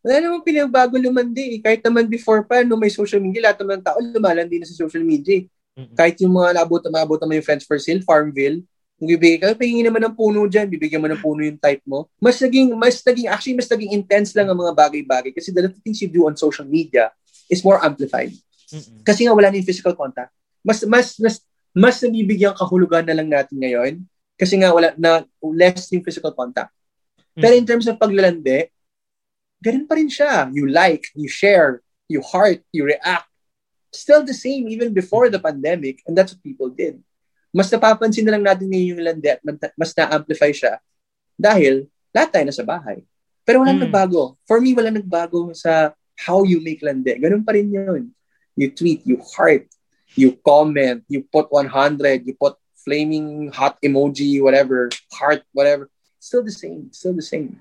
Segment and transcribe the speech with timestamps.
[0.00, 1.56] Wala namang pinagbago lumandi.
[1.56, 1.60] Eh.
[1.60, 5.04] Kahit naman before pa, no, may social media, lahat naman tao lumalandi na sa social
[5.04, 5.44] media.
[5.76, 5.96] Mm-hmm.
[5.96, 8.64] Kahit yung mga nabot na mabot naman yung Friends for Sale, Farmville,
[9.00, 12.08] kung bibigay ka, pahingin naman ng puno dyan, bibigyan mo ng puno yung type mo.
[12.20, 16.04] Mas naging, mas naging, actually, mas naging intense lang ang mga bagay-bagay kasi the things
[16.04, 17.08] you do on social media
[17.48, 18.32] is more amplified.
[18.68, 19.00] Mm-hmm.
[19.00, 20.32] Kasi nga wala na yung physical contact.
[20.60, 21.40] Mas, mas, mas,
[21.72, 24.04] mas nabibigyan kahulugan na lang natin ngayon
[24.36, 26.72] kasi nga wala na less yung physical contact.
[27.36, 28.68] Pero in terms of paglalandi,
[29.60, 30.48] ganun pa rin siya.
[30.50, 33.28] You like, you share, you heart, you react.
[33.92, 36.98] Still the same even before the pandemic and that's what people did.
[37.50, 39.42] Mas napapansin na lang natin ngayon yung landi at
[39.74, 40.78] mas na-amplify siya
[41.34, 43.02] dahil lahat tayo nasa bahay.
[43.42, 43.90] Pero walang mm.
[43.90, 44.38] nagbago.
[44.46, 47.18] For me, walang nagbago sa how you make landi.
[47.18, 48.14] Ganun pa rin yun.
[48.54, 49.66] You tweet, you heart,
[50.14, 55.90] you comment, you put 100, you put flaming hot emoji, whatever, heart, whatever.
[56.22, 56.92] Still the same.
[56.92, 57.58] Still the same.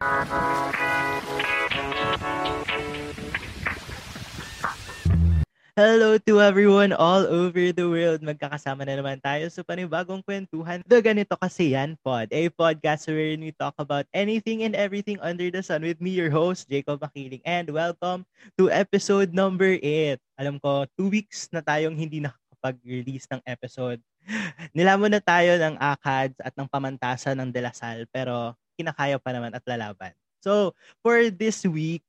[5.80, 8.20] Hello to everyone all over the world.
[8.20, 10.84] Magkakasama na naman tayo sa panibagong kwentuhan.
[10.84, 15.48] The Ganito Kasi Yan Pod, a podcast wherein we talk about anything and everything under
[15.48, 17.40] the sun with me, your host, Jacob Makiling.
[17.48, 18.28] And welcome
[18.59, 20.20] to episode number 8.
[20.36, 24.03] Alam ko, two weeks na tayong hindi nakapag-release ng episode.
[24.75, 29.64] Nilamon na tayo ng ACADS at ng pamantasan ng Delasal, pero kinakaya pa naman at
[29.64, 30.12] lalaban.
[30.44, 32.03] So, for this week,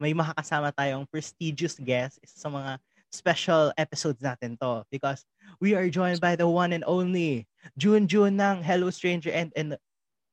[0.00, 2.80] may makakasama tayong prestigious guest, isa sa mga
[3.14, 5.22] special episodes natin to because
[5.62, 7.46] we are joined by the one and only
[7.78, 9.78] June June ng Hello Stranger and an,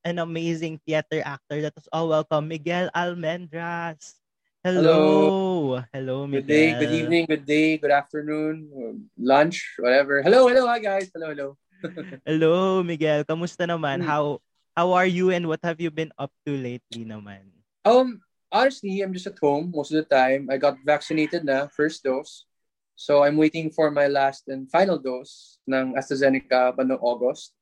[0.02, 1.62] an amazing theater actor.
[1.62, 4.18] Let us all welcome Miguel Almendras.
[4.66, 5.82] Hello.
[5.94, 6.42] Hello, Miguel.
[6.42, 8.70] Good day, good evening, good day, good afternoon,
[9.18, 10.22] lunch, whatever.
[10.22, 11.10] Hello, hello, hi guys.
[11.14, 11.50] Hello, hello.
[12.26, 13.26] hello, Miguel.
[13.26, 14.06] Kamusta naman?
[14.06, 14.10] Hmm.
[14.10, 14.24] How
[14.78, 17.50] how are you and what have you been up to lately naman?
[17.82, 20.50] Um, honestly, I'm just at home most of the time.
[20.50, 22.46] I got vaccinated na, first dose.
[22.96, 27.54] So I'm waiting for my last and final dose ng AstraZeneca pa noong August.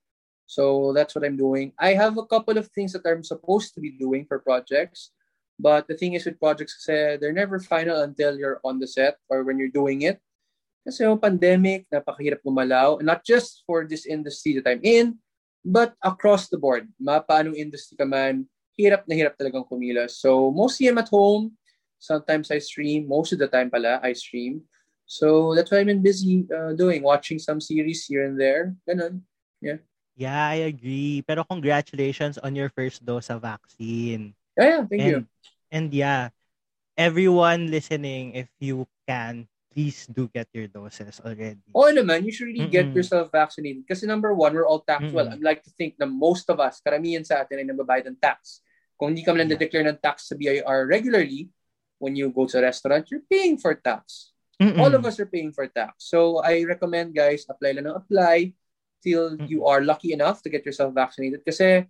[0.50, 1.72] So that's what I'm doing.
[1.78, 5.14] I have a couple of things that I'm supposed to be doing for projects.
[5.59, 9.20] But the thing is with projects kasi they're never final until you're on the set
[9.30, 10.18] or when you're doing it.
[10.88, 12.98] Kasi yung pandemic, napakahirap gumalaw.
[13.04, 15.20] Not just for this industry that I'm in,
[15.62, 16.88] but across the board.
[16.98, 18.48] Mapa anong industry ka man,
[18.80, 20.18] hirap na hirap talagang kumilos.
[20.18, 21.54] So mostly I'm at home.
[22.00, 23.12] Sometimes I stream.
[23.12, 24.64] Most of the time pala, I stream.
[25.09, 28.78] So that's what I've been busy uh, doing, watching some series here and there.
[28.86, 29.25] Ganun.
[29.58, 29.81] Yeah.
[30.14, 31.25] Yeah, I agree.
[31.25, 34.38] Pero congratulations on your first dose of vaccine.
[34.53, 35.19] Yeah, yeah thank and, you.
[35.74, 36.30] And yeah,
[36.94, 41.66] everyone listening, if you can, please do get your doses already.
[41.74, 43.90] Oh, naman, you should really get yourself vaccinated.
[43.90, 45.25] Kasi number one, we're all taxed well.
[45.25, 48.62] I'd like to think na most of us, karamihan sa atin ay nababayad ng tax.
[48.94, 49.58] Kung hindi ka man yeah.
[49.58, 51.50] declare ng tax sa BIR regularly,
[51.98, 54.38] when you go to a restaurant, you're paying for tax.
[54.59, 54.80] Mm-mm.
[54.80, 56.12] All of us are paying for tax.
[56.12, 58.52] So I recommend guys, apply lang ng apply
[59.00, 61.47] till you are lucky enough to get yourself vaccinated.
[61.47, 61.88] Kasi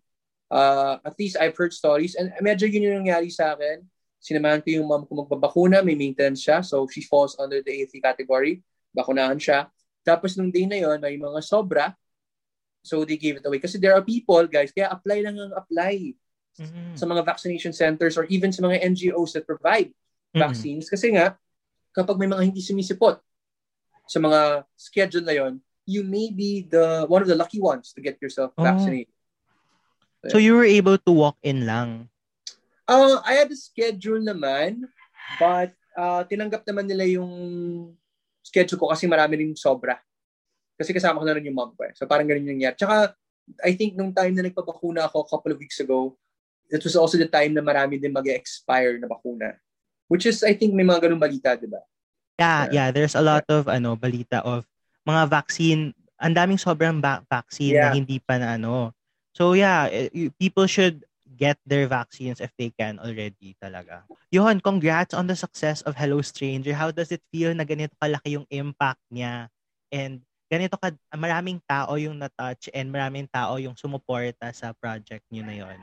[0.53, 3.81] uh, at least I've heard stories and medyo yun yung nangyari sa akin.
[4.21, 6.61] Sinamahan ko yung mom ko magbabakuna, may maintenance siya.
[6.61, 8.61] So she falls under the A3 category.
[8.93, 9.65] Bakunahan siya.
[10.05, 11.97] Tapos nung day na yon may mga sobra.
[12.85, 13.57] So they gave it away.
[13.57, 16.13] Kasi there are people, guys, kaya apply lang ang apply
[16.61, 16.95] mm-hmm.
[16.95, 20.39] sa mga vaccination centers or even sa mga NGOs that provide mm-hmm.
[20.39, 20.87] vaccines.
[20.87, 21.35] Kasi nga,
[21.99, 23.19] kapag may mga hindi sumisipot
[24.09, 25.53] sa mga schedule na yon,
[25.85, 28.63] you may be the one of the lucky ones to get yourself oh.
[28.63, 29.13] vaccinated.
[30.27, 32.11] So you were able to walk in lang?
[32.83, 34.89] Uh, I had a schedule naman,
[35.39, 37.31] but uh, tinanggap naman nila yung
[38.43, 39.95] schedule ko kasi marami rin sobra.
[40.75, 41.93] Kasi kasama ko na rin yung mom ko eh.
[41.95, 42.75] So parang ganun yung nangyari.
[42.75, 43.13] Tsaka,
[43.63, 46.17] I think nung time na nagpabakuna ako a couple of weeks ago,
[46.67, 49.55] it was also the time na marami din mag-expire na bakuna.
[50.09, 51.79] Which is, I think, may mga ganung balita, di ba?
[52.39, 52.87] Yeah, yeah.
[52.89, 54.65] There's a lot of ano balita of
[55.05, 55.91] mga vaccine.
[56.17, 57.91] Ang daming sobrang ba- vaccine yeah.
[57.91, 58.95] na hindi pa na ano.
[59.35, 61.03] So yeah, eh, people should
[61.39, 64.03] get their vaccines if they can already talaga.
[64.31, 66.75] Yun, congrats on the success of Hello Stranger.
[66.75, 69.47] How does it feel na ganito kalaki yung impact niya?
[69.87, 70.19] And
[70.51, 75.55] ganito ka, maraming tao yung na-touch and maraming tao yung sumuporta sa project niyo na
[75.55, 75.79] yon.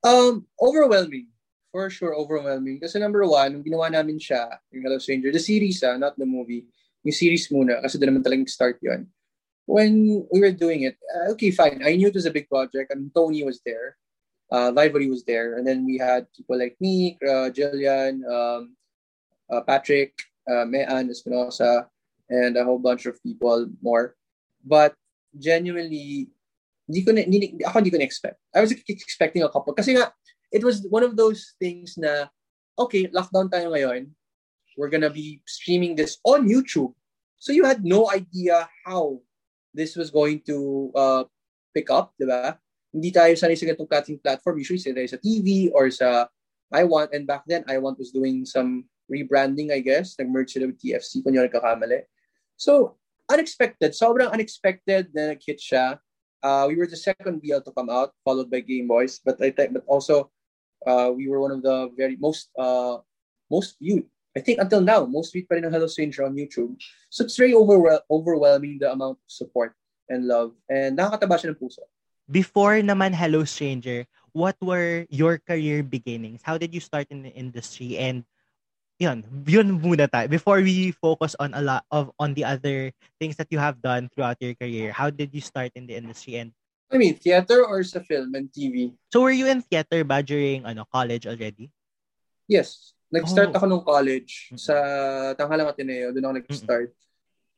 [0.00, 1.28] Um, overwhelming
[1.70, 2.80] for sure overwhelming.
[2.80, 6.26] Kasi number one, nung ginawa namin siya, yung Hello Stranger, the series ah, not the
[6.26, 6.64] movie,
[7.04, 9.06] yung series muna, kasi doon naman talagang start yon
[9.66, 11.82] When we were doing it, uh, okay, fine.
[11.82, 13.98] I knew it was a big project and Tony was there.
[14.46, 15.58] Uh, Library was there.
[15.58, 18.78] And then we had people like me, uh, Jillian, um,
[19.50, 20.14] uh, Patrick,
[20.46, 21.90] uh, Mean Espinosa,
[22.30, 24.14] and a whole bunch of people more.
[24.62, 24.94] But
[25.34, 26.30] genuinely,
[26.86, 28.38] hindi ko na, hindi, ako hindi ko na-expect.
[28.54, 29.74] I was expecting a couple.
[29.74, 30.14] Kasi nga,
[30.52, 32.26] it was one of those things na
[32.78, 34.10] okay, lockdown tayo ngayon.
[34.76, 36.92] We're gonna be streaming this on YouTube.
[37.40, 39.20] So you had no idea how
[39.76, 41.24] this was going to uh,
[41.76, 42.56] pick up, di ba?
[42.92, 44.56] Hindi tayo sanay sa ganitong platform platform.
[44.56, 46.32] Usually sila sa TV or sa
[46.72, 47.12] I Want.
[47.12, 50.16] And back then, I Want was doing some rebranding, I guess.
[50.16, 52.08] Nag-merge sila with TFC kung yun nagkakamali.
[52.56, 52.96] So,
[53.28, 53.92] unexpected.
[53.92, 56.00] Sobrang unexpected na nag-hit siya.
[56.40, 59.20] Uh, we were the second BL to come out, followed by Game Boys.
[59.20, 60.32] But I think, but also,
[60.84, 62.98] uh, we were one of the very most uh,
[63.48, 64.04] most viewed.
[64.36, 66.76] I think until now, most viewed pa rin ng Hello Stranger on YouTube.
[67.08, 69.72] So it's very overwhel- overwhelming the amount of support
[70.12, 70.52] and love.
[70.68, 71.88] And nakakataba siya ng puso.
[72.28, 74.04] Before naman Hello Stranger,
[74.36, 76.44] what were your career beginnings?
[76.44, 77.96] How did you start in the industry?
[77.96, 78.28] And
[79.00, 80.28] yun, yun muna tayo.
[80.28, 84.12] Before we focus on a lot of on the other things that you have done
[84.12, 86.52] throughout your career, how did you start in the industry and
[86.86, 88.94] I mean, theater or sa film and TV?
[89.10, 91.70] So were you in theater ba during ano, college already?
[92.46, 92.94] Yes.
[93.10, 93.56] Nag-start Oh.
[93.58, 94.74] ako nung college sa
[95.34, 96.10] Tanghalang Ateneo.
[96.14, 96.90] Doon ako nag-start.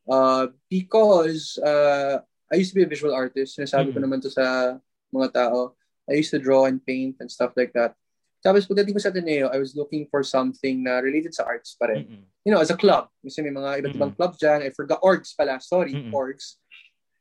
[0.08, 3.56] Uh, because uh, I used to be a visual artist.
[3.60, 4.08] Sinasabi ko Mm-mm.
[4.08, 4.76] naman to sa
[5.12, 5.76] mga tao.
[6.08, 7.92] I used to draw and paint and stuff like that.
[8.40, 11.92] Tapos pagdating ko sa Ateneo, I was looking for something na related sa arts pa
[11.92, 12.08] rin.
[12.08, 12.24] Mm-mm.
[12.48, 13.12] You know, as a club.
[13.20, 14.64] Kasi may mga iba't ibang clubs dyan.
[14.64, 15.60] I forgot orgs pala.
[15.60, 16.16] Sorry, Mm-mm.
[16.16, 16.56] orgs.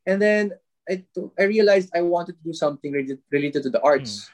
[0.07, 0.55] And then,
[0.89, 1.03] I,
[1.39, 4.29] I realized I wanted to do something related, related to the arts.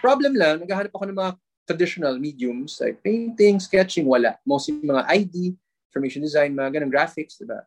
[0.00, 1.32] Problem lang, naghahanap ako ng mga
[1.68, 4.40] traditional mediums like painting, sketching, wala.
[4.48, 5.54] Mostly mga ID,
[5.92, 7.62] information design, mga ganun, graphics, diba?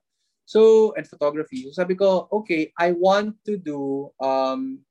[0.45, 1.63] So, and photography.
[1.63, 4.83] So sabi ko, okay, I want to do, um,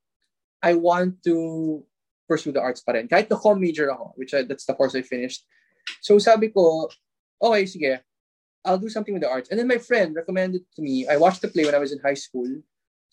[0.63, 1.83] I want to
[2.27, 3.05] pursue the arts pa rin.
[3.07, 5.45] Kahit na com major ako, which I, that's the course I finished.
[6.01, 6.89] So sabi ko,
[7.37, 7.99] okay, sige,
[8.65, 9.51] I'll do something with the arts.
[9.51, 11.99] And then my friend recommended to me, I watched the play when I was in
[11.99, 12.47] high school.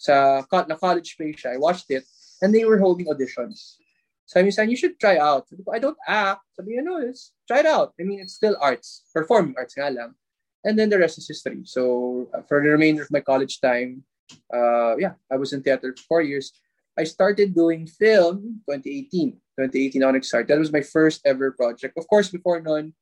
[0.01, 1.55] Sa na college play siya.
[1.55, 2.09] I watched it.
[2.41, 3.77] And they were holding auditions.
[4.25, 5.45] Sabi niya, "San, you should try out.
[5.53, 6.41] Sabi ko, I don't act.
[6.57, 7.93] Sabi niya, no, it's, try it out.
[8.01, 9.05] I mean, it's still arts.
[9.13, 10.17] Performing arts nga lang.
[10.65, 11.67] And then the rest is history.
[11.69, 14.07] So uh, for the remainder of my college time,
[14.49, 16.55] uh, yeah, I was in theater for four years.
[16.97, 19.37] I started doing film 2018.
[19.59, 20.47] 2018 ako nag-start.
[20.49, 21.99] That was my first ever project.
[21.99, 22.95] Of course, before nun,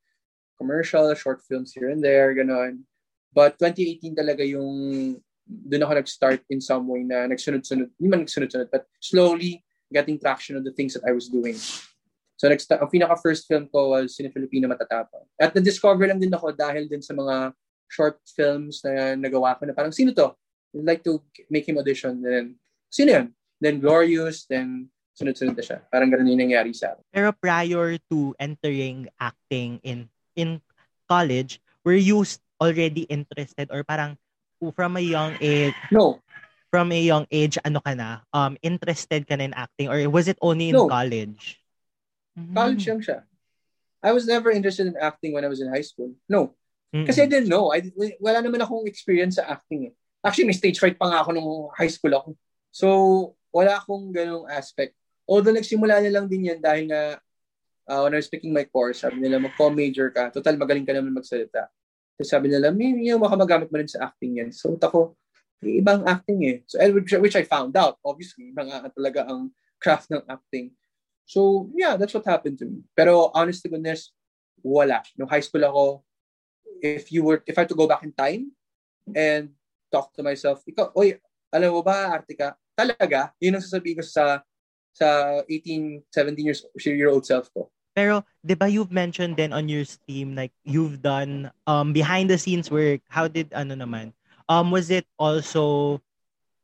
[0.57, 2.83] commercial, short films here and there, ganon.
[3.31, 8.69] But 2018 talaga yung doon ako nag-start in some way na nagsunod-sunod, hindi man nagsunod-sunod,
[8.69, 11.57] but slowly getting traction on the things that I was doing.
[12.37, 15.25] So next, ang pinaka-first film ko was Cine Filipino Matatapang.
[15.35, 17.51] At na-discover lang din ako dahil din sa mga
[17.89, 20.37] short films na nagawa ko na parang, sino to?
[20.77, 21.19] I'd like to
[21.49, 22.21] make him audition.
[22.21, 22.45] And then,
[22.93, 23.27] sino yun?
[23.57, 24.87] Then Glorious, then
[25.17, 25.77] sunod-sunod na siya.
[25.91, 27.03] Parang ganun yung nangyari sa akin.
[27.11, 30.07] Pero prior to entering acting in
[30.37, 30.63] in
[31.11, 32.23] college, were you
[32.61, 34.15] already interested or parang
[34.75, 36.19] from a young age No,
[36.69, 40.27] from a young age ano ka na um interested ka na in acting or was
[40.27, 40.87] it only in No.
[40.91, 41.57] college?
[42.53, 42.89] college Mm.
[42.95, 43.19] lang siya.
[43.99, 46.15] I was never interested in acting when I was in high school.
[46.31, 46.55] No.
[46.95, 47.03] Mm-mm.
[47.03, 47.75] Kasi I didn't know.
[47.75, 47.83] I,
[48.23, 49.93] wala naman akong experience sa acting eh.
[50.23, 52.29] Actually, may stage fright pa nga ako nung high school ako.
[52.71, 52.87] So,
[53.51, 54.95] wala akong ganong aspect.
[55.27, 57.19] Although nagsimula na lang din yan dahil nga
[57.91, 60.31] uh, when I was picking my course, sabi nila mag-com major ka.
[60.31, 61.67] Total, magaling ka naman magsalita.
[62.19, 64.51] So, sabi nila, may, may baka magamit mo rin sa acting yan.
[64.51, 65.15] So, tako,
[65.63, 66.57] may ibang acting eh.
[66.67, 67.95] So, which, which I found out.
[68.03, 70.75] Obviously, mga talaga ang craft ng acting.
[71.23, 72.83] So, yeah, that's what happened to me.
[72.91, 74.11] Pero honest to goodness,
[74.59, 74.99] wala.
[75.15, 75.83] Nung high school ako,
[76.83, 78.51] if you were, if I had to go back in time
[79.15, 79.55] and
[79.87, 81.15] talk to myself, ikaw, oy,
[81.55, 82.59] alam mo ba, arte ka?
[82.75, 84.43] Talaga, yun ang sasabihin ko sa
[84.91, 87.71] sa 18, 17 years year old self ko.
[87.99, 92.39] Pero 'di ba you've mentioned then on your stream like you've done um behind the
[92.39, 93.03] scenes work.
[93.11, 94.15] How did ano naman?
[94.47, 95.99] Um was it also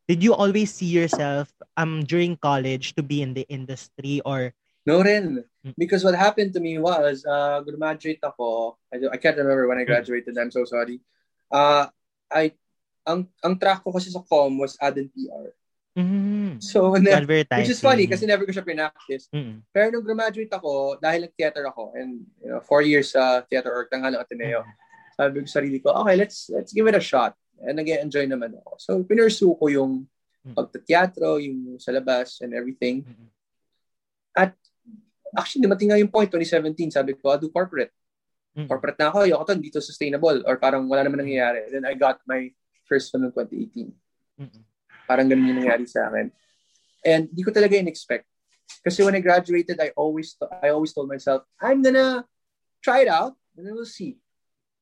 [0.08, 5.02] did you always see yourself um during college to be in the industry or No
[5.02, 5.44] rin.
[5.66, 5.74] Mm.
[5.76, 8.78] Because what happened to me was, uh, graduate ako.
[8.94, 10.38] I, I can't remember when I graduated.
[10.38, 11.02] I'm so sorry.
[11.50, 11.90] Uh,
[12.30, 12.54] I,
[13.02, 15.58] ang, ang track ko kasi sa com was ad and PR.
[15.96, 17.58] Mm, So, advertising?
[17.58, 19.28] which is funny kasi never ko siya pinactice.
[19.32, 23.72] Mm, Pero nung graduate ako, dahil nag-theater ako, and you know, four years sa theater
[23.72, 24.62] or Tanghalang Ateneo,
[25.16, 27.32] sabi ko sa sarili ko, okay, let's let's give it a shot.
[27.64, 28.72] And nag-enjoy naman ako.
[28.78, 30.06] So, pinursue ko yung
[30.46, 33.02] pagtateatro, yung sa labas and everything.
[33.02, 33.28] mm,
[35.36, 37.92] Actually, dumating nga yung point, 2017, sabi ko, I'll do corporate.
[38.56, 38.72] mm.
[38.72, 40.40] Corporate na ako, ayoko to, dito sustainable.
[40.48, 41.68] Or parang wala naman nangyayari.
[41.68, 42.48] Then I got my
[42.88, 43.92] first film in 2018.
[44.40, 44.64] Mm,
[45.08, 46.30] Parang ganun yung nangyari sa akin.
[47.06, 48.26] And di ko talaga in-expect.
[48.82, 52.26] Kasi when I graduated, I always I always told myself, I'm gonna
[52.82, 54.18] try it out and then we'll see.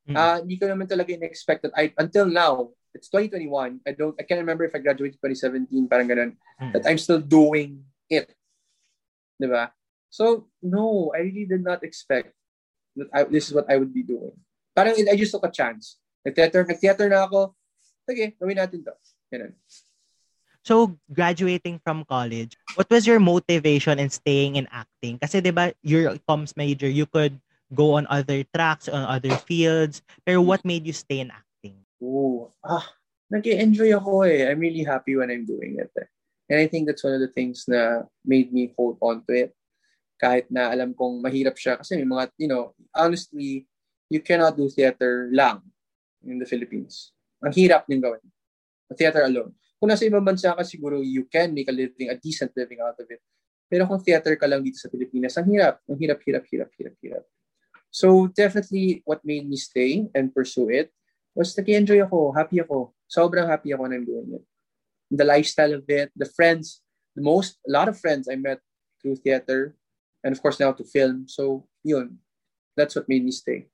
[0.08, 0.16] Mm.
[0.16, 4.24] Ah, hindi ko naman talaga in-expect that I, until now, it's 2021, I don't, I
[4.28, 6.72] can't remember if I graduated 2017, parang ganun, Mm.
[6.76, 8.32] that I'm still doing it.
[9.40, 9.72] Diba?
[10.12, 12.36] So, no, I really did not expect.
[12.96, 14.38] that I, this is what I would be doing.
[14.76, 15.98] Parang I just took a chance.
[16.22, 17.58] Nag-theater, nag-theater na ako.
[18.06, 18.94] Sige, gawin natin to.
[19.34, 19.54] Ganun.
[20.64, 25.20] So, graduating from college, what was your motivation in staying in acting?
[25.20, 27.36] Kasi 'di ba, your comms major, you could
[27.76, 30.00] go on other tracks, on other fields.
[30.24, 31.76] Pero what made you stay in acting?
[32.00, 32.86] Oh, ah,
[33.28, 34.48] nag-enjoy ako eh.
[34.48, 35.92] I'm really happy when I'm doing it.
[36.00, 36.08] Eh.
[36.54, 39.52] And I think that's one of the things na made me hold on to it.
[40.22, 41.82] Kahit na alam kong mahirap siya.
[41.82, 43.68] Kasi may mga, you know, honestly,
[44.08, 45.60] you cannot do theater lang
[46.24, 47.12] in the Philippines.
[47.44, 48.24] Ang hirap din gawin.
[48.94, 49.52] Theater alone.
[49.84, 52.96] Kung nasa ibang bansa ka, siguro you can make a living, a decent living out
[52.96, 53.20] of it.
[53.68, 55.84] Pero kung theater ka lang dito sa Pilipinas, ang hirap.
[55.92, 57.24] Ang hirap, hirap, hirap, hirap, hirap.
[57.92, 60.88] So definitely what made me stay and pursue it
[61.36, 62.96] was nag-enjoy ako, happy ako.
[63.12, 64.44] Sobrang happy ako I'm doing it.
[65.12, 66.80] The lifestyle of it, the friends,
[67.12, 68.64] the most, a lot of friends I met
[69.04, 69.76] through theater
[70.24, 71.28] and of course now to film.
[71.28, 72.24] So yun,
[72.80, 73.68] that's what made me stay.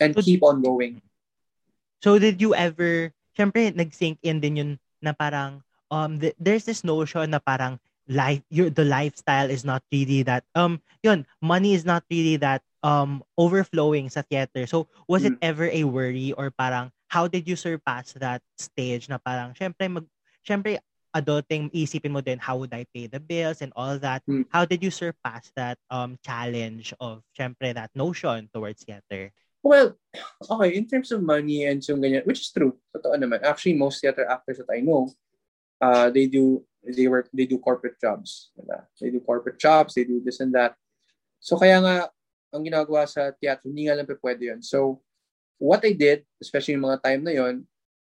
[0.00, 1.04] And keep on going.
[2.00, 6.86] So did you ever, syempre nag-sink in din yun na parang um th- there's this
[6.86, 7.76] notion na parang
[8.08, 12.62] life your the lifestyle is not really that um yun money is not really that
[12.82, 15.30] um overflowing sa theater so was mm.
[15.30, 19.86] it ever a worry or parang how did you surpass that stage na parang syempre
[19.86, 20.06] mag
[20.42, 20.82] syempre
[21.12, 24.48] adulting isipin mo din how would I pay the bills and all that mm.
[24.50, 29.30] how did you surpass that um challenge of syempre that notion towards theater
[29.62, 29.94] Well,
[30.50, 33.46] okay, in terms of money and so ganyan, which is true, totoo naman.
[33.46, 35.06] Actually, most theater actors that I know,
[35.78, 38.50] uh, they do they work they do corporate jobs.
[38.58, 38.82] Diba?
[38.98, 40.74] They do corporate jobs, they do this and that.
[41.38, 42.10] So kaya nga
[42.50, 44.60] ang ginagawa sa theater, hindi nga lang pwede yun.
[44.66, 44.98] So
[45.62, 47.62] what I did, especially yung mga time na yon,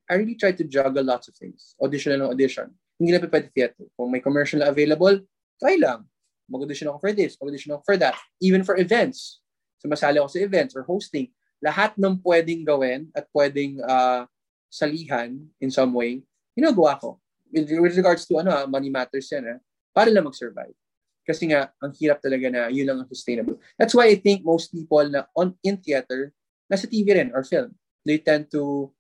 [0.05, 1.73] I really tried to juggle lots of things.
[1.81, 2.69] Audition na audition.
[3.00, 3.88] Hindi lang pwede theater.
[3.97, 5.25] Kung may commercial available,
[5.57, 6.05] try lang.
[6.49, 8.17] Mag-audition ako for this, mag-audition ako for that.
[8.40, 9.40] Even for events.
[9.81, 14.25] Sumasali ako sa events or hosting lahat ng pwedeng gawin at pwedeng uh,
[14.71, 16.23] salihan in some way,
[16.55, 17.19] ginagawa ko.
[17.49, 19.59] With, with regards to ano, ah, money matters yan, eh,
[19.97, 20.77] para lang mag-survive.
[21.25, 23.61] Kasi nga, ang hirap talaga na yun lang ang sustainable.
[23.77, 26.33] That's why I think most people na on in theater,
[26.69, 28.93] nasa TV rin or film, they tend to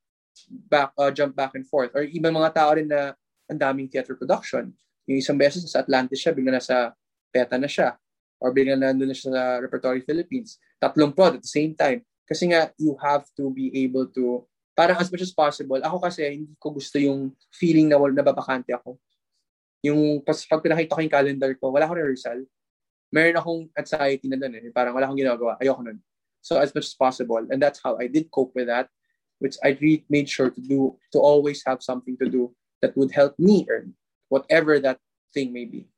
[0.68, 1.92] back uh, jump back and forth.
[1.96, 3.16] Or ibang mga tao rin na
[3.48, 4.76] ang daming theater production.
[5.08, 6.92] Yung isang beses sa Atlantis siya, bigla nasa
[7.32, 7.96] PETA na siya.
[8.36, 10.60] Or bigla na nandun na siya sa Repertory Philippines.
[10.76, 12.04] Tatlong prod at the same time.
[12.28, 14.44] Kasi nga, you have to be able to,
[14.76, 19.00] parang as much as possible, ako kasi, hindi ko gusto yung feeling na nababakante ako.
[19.80, 22.44] Yung, pas, pag pinakita ko yung calendar ko, wala akong rehearsal.
[23.08, 24.68] Meron akong anxiety na doon eh.
[24.68, 25.56] Parang wala akong ginagawa.
[25.56, 25.96] Ayoko nun.
[26.44, 27.40] So as much as possible.
[27.48, 28.92] And that's how I did cope with that,
[29.40, 32.52] which I really made sure to do, to always have something to do
[32.84, 33.96] that would help me earn
[34.28, 35.00] whatever that
[35.32, 35.88] thing may be.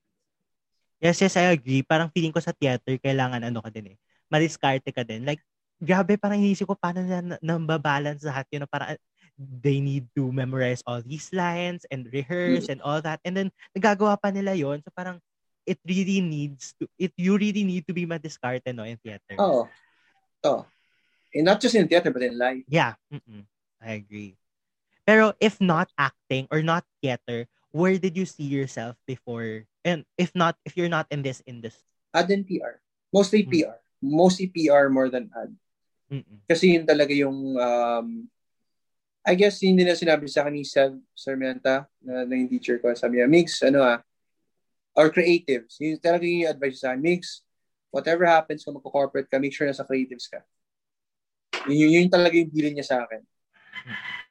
[1.02, 1.82] Yes, yes, I agree.
[1.82, 3.98] Parang feeling ko sa theater, kailangan ano ka din eh.
[4.30, 5.26] Madiskarte ka din.
[5.26, 5.42] Like,
[5.80, 8.68] grabe, parang inisip ko paano na nababalance lahat yun.
[8.68, 9.00] Para
[9.40, 12.76] they need to memorize all these lines and rehearse mm.
[12.76, 13.24] and all that.
[13.24, 15.16] And then, nagagawa pa nila yon So parang,
[15.64, 19.40] it really needs to, it, you really need to be madiskarte, no, in theater.
[19.40, 19.68] Oh.
[20.44, 20.68] Oh.
[21.32, 22.64] And not just in theater, but in life.
[22.68, 23.00] Yeah.
[23.08, 23.48] Mm-mm.
[23.80, 24.36] I agree.
[25.08, 29.64] Pero if not acting or not theater, where did you see yourself before?
[29.84, 31.86] And if not, if you're not in this industry?
[32.12, 32.82] Ad and PR.
[33.12, 33.72] Mostly mm-hmm.
[33.72, 33.76] PR.
[34.02, 35.54] Mostly PR more than ad.
[36.10, 36.42] Mm-mm.
[36.50, 38.06] Kasi yun talaga yung, um,
[39.22, 42.82] I guess yun din na sinabi sa akin ni Sir Sarmienta, na, na yung teacher
[42.82, 42.90] ko.
[42.98, 44.02] Sabi niya, Mix, ano ah,
[44.98, 45.78] or creatives.
[45.78, 47.00] Yun talaga yung advice sa akin.
[47.00, 47.46] Mix,
[47.94, 50.42] whatever happens kung magko-corporate ka, make sure na sa creatives ka.
[51.70, 53.22] Yun, yun, yun talaga yung bilin niya sa akin.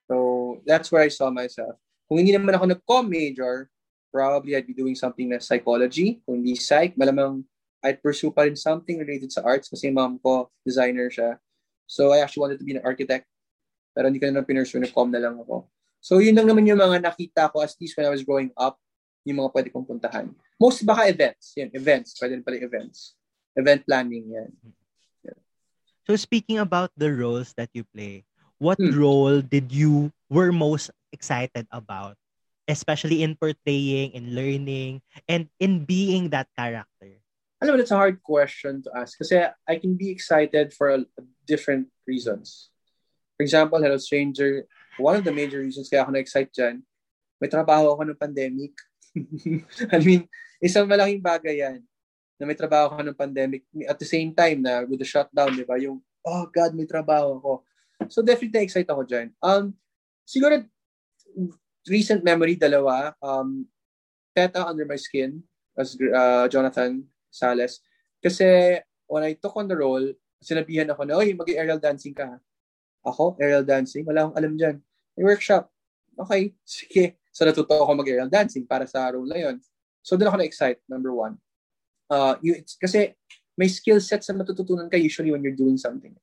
[0.10, 0.16] So,
[0.66, 1.78] that's where I saw myself.
[2.10, 3.70] Kung hindi naman ako nag-com major,
[4.10, 6.20] probably I'd be doing something na psychology.
[6.26, 7.46] Kung hindi psych, malamang
[7.86, 11.38] I'd pursue pa rin something related sa arts kasi mom ko, designer siya.
[11.90, 13.26] So I actually wanted to be an architect.
[13.98, 15.66] Pero hindi ko na pinursue, nag-com na lang ako.
[15.98, 18.78] So yun lang naman yung mga nakita ko as least when I was growing up,
[19.26, 20.30] yung mga pwede kong puntahan.
[20.62, 21.58] Most baka events.
[21.58, 22.14] Yan, events.
[22.16, 23.18] Pwede pala events.
[23.58, 24.54] Event planning, yan.
[25.26, 25.40] Yeah.
[26.06, 28.24] So speaking about the roles that you play,
[28.62, 28.94] what hmm.
[28.94, 32.16] role did you were most excited about?
[32.70, 37.19] Especially in portraying, in learning, and in being that character?
[37.60, 39.36] Alam mo, that's a hard question to ask kasi
[39.68, 41.04] I can be excited for a,
[41.44, 42.72] different reasons.
[43.36, 44.64] For example, Hello Stranger,
[44.96, 46.80] one of the major reasons kaya ako na-excite dyan,
[47.42, 48.74] may trabaho ako ng pandemic.
[49.96, 50.24] I mean,
[50.64, 51.80] isang malaking bagay yan
[52.40, 53.68] na may trabaho ako ng pandemic.
[53.88, 55.76] At the same time na with the shutdown, di ba?
[55.76, 57.52] Yung, oh God, may trabaho ako.
[58.08, 59.36] So definitely na-excite ako dyan.
[59.44, 59.76] Um,
[60.24, 60.64] siguro,
[61.88, 63.12] recent memory, dalawa.
[63.20, 63.68] Um,
[64.32, 65.44] Teta Under My Skin
[65.76, 67.80] as uh, Jonathan Sales.
[68.20, 70.06] Kasi when I took on the role,
[70.40, 72.40] Sinabihan ako na, oy, mag-aerial dancing ka.
[73.04, 74.08] Ako, aerial dancing?
[74.08, 74.76] Wala akong alam dyan.
[75.20, 75.68] May workshop.
[76.16, 77.20] Okay, sige.
[77.36, 79.60] So natuto ako mag-aerial dancing para sa role na yun.
[80.00, 81.36] So doon ako na-excite, number one.
[82.08, 83.14] Uh, you, it's, kasi
[83.60, 86.16] may skill sets na matututunan ka usually when you're doing something.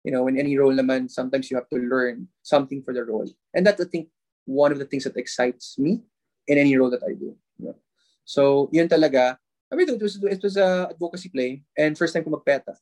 [0.00, 3.28] You know, in any role naman, sometimes you have to learn something for the role.
[3.52, 4.08] And that's, I think,
[4.48, 6.00] one of the things that excites me
[6.48, 7.36] in any role that I do.
[7.60, 7.76] You?
[8.24, 9.36] So, yun talaga.
[9.70, 12.74] I mean, it was, it was a advocacy play and first time ko magpeta.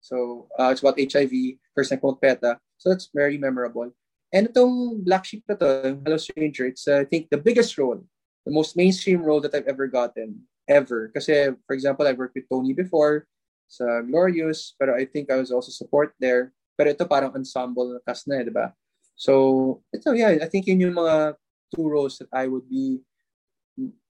[0.00, 2.58] So, uh, it's about HIV, first time ko magpeta.
[2.78, 3.90] So, that's very memorable.
[4.32, 8.02] And itong Black Sheep na to, Hello Stranger, it's, uh, I think, the biggest role,
[8.46, 11.10] the most mainstream role that I've ever gotten, ever.
[11.14, 13.26] Kasi, for example, I worked with Tony before
[13.66, 16.52] sa Glorious, pero I think I was also support there.
[16.78, 18.74] Pero ito parang ensemble na cast na eh, di ba?
[19.14, 21.38] So, ito, yeah, I think yun yung mga
[21.74, 23.02] two roles that I would be,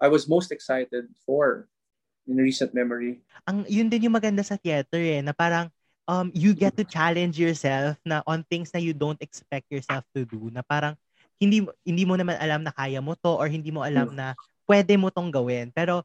[0.00, 1.68] I was most excited for
[2.24, 3.20] in recent memory.
[3.44, 5.68] Ang, yun din yung maganda sa theater eh, na parang
[6.08, 10.24] um, you get to challenge yourself na on things na you don't expect yourself to
[10.24, 10.96] do na parang
[11.36, 14.32] hindi hindi mo naman alam na kaya mo to or hindi mo alam na
[14.64, 15.68] pwede mo tong gawin.
[15.74, 16.04] Pero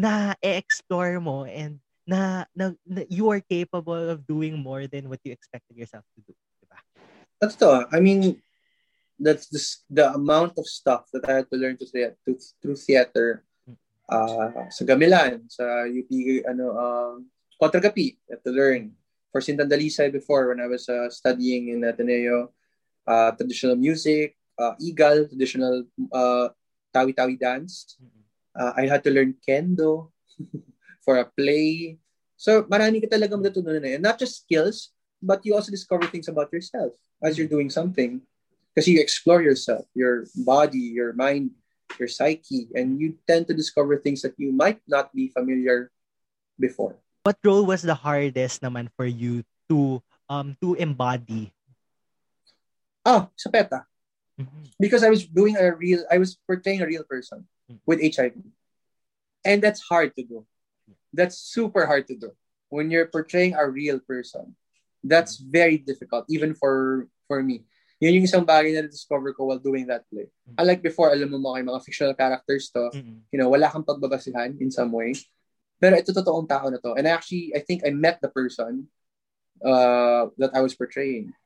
[0.00, 1.76] na explore mo and
[2.08, 6.24] na, na, na you are capable of doing more than what you expected yourself to
[6.24, 6.80] do diba
[7.38, 8.40] that's to I mean
[9.20, 9.60] that's the,
[9.92, 12.30] the amount of stuff that I had to learn to, to
[12.64, 13.44] through theater
[14.10, 16.10] uh, sa Gamilan sa UP
[16.46, 17.16] ano um uh,
[17.60, 18.96] Kontragapi I had to learn
[19.30, 22.50] for Sintandalisay before when I was uh, studying in Ateneo,
[23.06, 26.50] uh, traditional music, uh, Igal, traditional uh,
[26.92, 27.96] tawi-tawi dance.
[28.50, 30.10] Uh, I had to learn kendo
[31.04, 31.98] for a play.
[32.34, 34.90] So marami ka talaga matutunan na Not just skills,
[35.22, 38.20] but you also discover things about yourself as you're doing something.
[38.74, 41.50] Because you explore yourself, your body, your mind,
[41.98, 45.90] your psyche, and you tend to discover things that you might not be familiar
[46.58, 51.52] before what role was the hardest naman for you to um to embody?
[53.04, 53.84] Oh, sa PETA.
[54.40, 54.64] Mm-hmm.
[54.80, 57.80] Because I was doing a real, I was portraying a real person mm-hmm.
[57.84, 58.40] with HIV.
[59.44, 60.44] And that's hard to do.
[61.12, 62.32] That's super hard to do.
[62.68, 64.56] When you're portraying a real person,
[65.04, 65.52] that's mm-hmm.
[65.52, 67.64] very difficult, even for for me.
[68.00, 70.24] Yun yung isang bagay na discover ko while doing that play.
[70.24, 70.56] Mm-hmm.
[70.56, 73.28] Unlike before, alam mo mga, mga fictional characters to, mm-hmm.
[73.28, 75.12] you know, wala kang pagbabasihan in some way.
[75.76, 76.96] Pero ito totoong tao na to.
[76.96, 78.88] And actually, I think I met the person
[79.60, 81.36] uh, that I was portraying.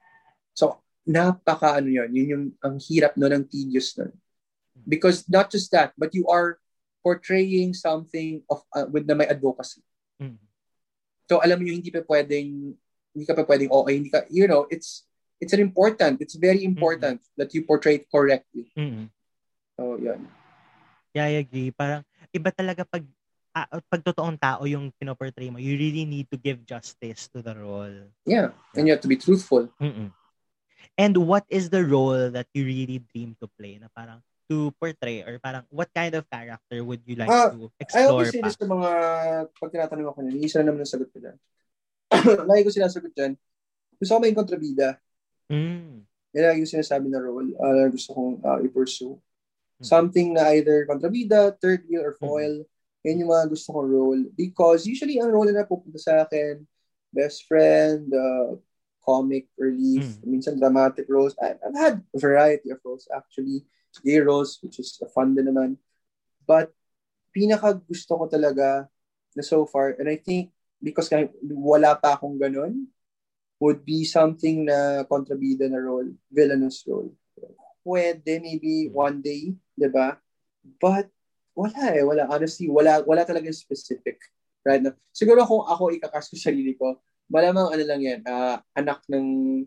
[0.54, 2.10] So, napaka ano yun.
[2.14, 4.14] Yun yung ang hirap no, ng tedious nun.
[4.86, 6.58] Because not just that, but you are
[7.02, 9.82] portraying something of uh, with na may advocacy.
[10.22, 10.38] Mm.
[11.26, 12.78] So, alam mo yung hindi pa pwedeng
[13.14, 15.06] hindi ka pa pwedeng okay, hindi ka, you know, it's
[15.44, 17.36] it's an important, it's very important mm-hmm.
[17.36, 18.72] that you portray it correctly.
[18.72, 19.12] Mm-hmm.
[19.76, 20.24] So, yan.
[21.12, 21.68] Yeah, I agree.
[21.70, 22.00] Parang
[22.32, 23.04] iba talaga pag
[23.52, 27.52] uh, pag totoong tao yung pinoportray mo, you really need to give justice to the
[27.54, 28.10] role.
[28.24, 29.68] Yeah, and you have to be truthful.
[29.78, 30.10] Mm-mm.
[30.96, 35.24] And what is the role that you really dream to play na parang to portray
[35.24, 38.44] or parang what kind of character would you like uh, to explore I always say
[38.44, 38.90] this sa mga
[39.56, 41.36] pag tinatanong ako niyan, isa na naman ang sagot ko dyan.
[42.50, 43.32] Lagi ko sinasagot dyan,
[43.96, 45.00] gusto ko may kontrabida.
[45.50, 46.04] Mm.
[46.34, 49.14] Yan lagi ko sinasabi na role uh, gusto kong uh, i-pursue.
[49.78, 49.84] Mm.
[49.84, 52.64] Something na either kontrabida, third wheel, or foil.
[52.64, 52.72] Mm
[53.04, 54.22] yan yung mga gusto kong role.
[54.32, 56.64] Because usually ang role na pupunta sa akin,
[57.12, 58.56] best friend, uh,
[59.04, 60.24] comic relief, mm.
[60.24, 61.36] minsan dramatic roles.
[61.36, 63.68] I, I've had a variety of roles actually.
[64.02, 65.76] Gay roles, which is fun din naman.
[66.48, 66.72] But
[67.30, 68.90] pinaka gusto ko talaga
[69.36, 70.50] na so far, and I think
[70.82, 72.90] because kahit wala pa akong ganun,
[73.64, 77.08] would be something na kontrabida na role, villainous role.
[77.80, 80.20] Pwede, maybe one day, di ba?
[80.60, 81.08] But
[81.56, 82.28] wala eh, wala.
[82.28, 84.20] Honestly, wala, wala talaga specific.
[84.60, 84.92] Right now.
[85.16, 87.00] Siguro kung ako ikakas ko sarili ko,
[87.32, 89.60] malamang ano lang yan, uh, anak ng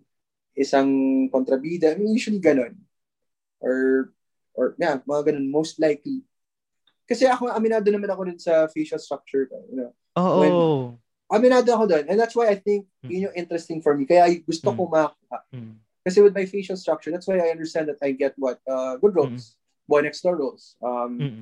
[0.54, 0.90] isang
[1.34, 1.94] kontrabida.
[1.94, 2.78] I mean, usually ganun.
[3.58, 4.10] Or,
[4.54, 6.22] or yeah, mga ganun, most likely.
[7.10, 9.50] Kasi ako, aminado naman ako dun sa facial structure.
[9.74, 10.38] You know, Oo.
[10.42, 10.54] When,
[11.32, 12.06] aminado ako dun.
[12.08, 13.12] And that's why I think hmm.
[13.12, 14.08] yun yung interesting for me.
[14.08, 14.78] Kaya gusto hmm.
[14.78, 15.40] ko makakuha.
[15.52, 15.76] Hmm.
[16.08, 18.64] Kasi with my facial structure, that's why I understand that I get what?
[18.64, 19.54] Uh, good roles.
[19.54, 19.92] Hmm.
[19.92, 20.76] Boy next door roles.
[20.84, 21.42] Um, hmm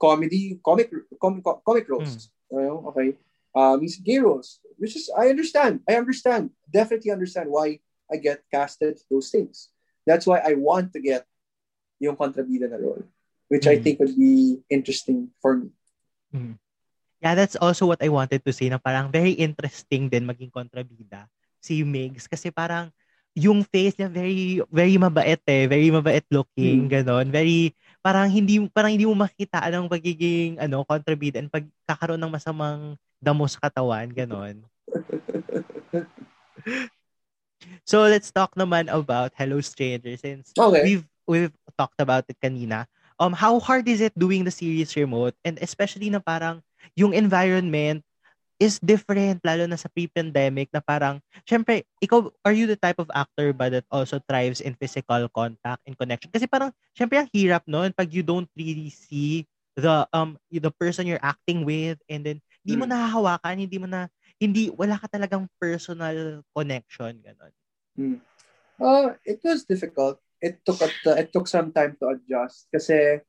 [0.00, 2.16] comedy, comic, comic, comic roles.
[2.16, 2.30] Mm.
[2.50, 3.14] You know, okay.
[3.54, 5.80] Um, gay roles, which is I understand.
[5.86, 6.50] I understand.
[6.72, 9.68] Definitely understand why I get casted those things.
[10.06, 11.26] That's why I want to get
[12.00, 13.04] yung kontrabida na role,
[13.48, 13.74] which mm.
[13.74, 15.68] I think would be interesting for me.
[17.20, 21.28] Yeah, that's also what I wanted to say na parang very interesting din maging kontrabida
[21.60, 22.88] si Migs kasi parang
[23.36, 26.90] yung face niya very very mabait eh, very mabait looking, mm.
[26.90, 27.28] ganon.
[27.28, 32.96] Very parang hindi parang hindi mo makita anong pagiging ano contribute and pagkakaroon ng masamang
[33.20, 34.64] damo sa katawan ganon
[37.90, 40.80] so let's talk naman about Hello Stranger since okay.
[40.82, 42.88] we've we've talked about it kanina.
[43.20, 46.64] Um how hard is it doing the series remote and especially na parang
[46.96, 48.04] yung environment
[48.60, 51.16] is different lalo na sa pre-pandemic na parang
[51.48, 55.80] syempre ikaw are you the type of actor ba that also thrives in physical contact
[55.88, 59.48] and connection kasi parang syempre ang hirap noon pag you don't really see
[59.80, 62.92] the um the person you're acting with and then hindi mo hmm.
[62.92, 67.52] nahahawakan hindi mo na hindi wala ka talagang personal connection ganon
[67.96, 68.18] hmm.
[68.76, 73.24] uh it was difficult it took a, it took some time to adjust kasi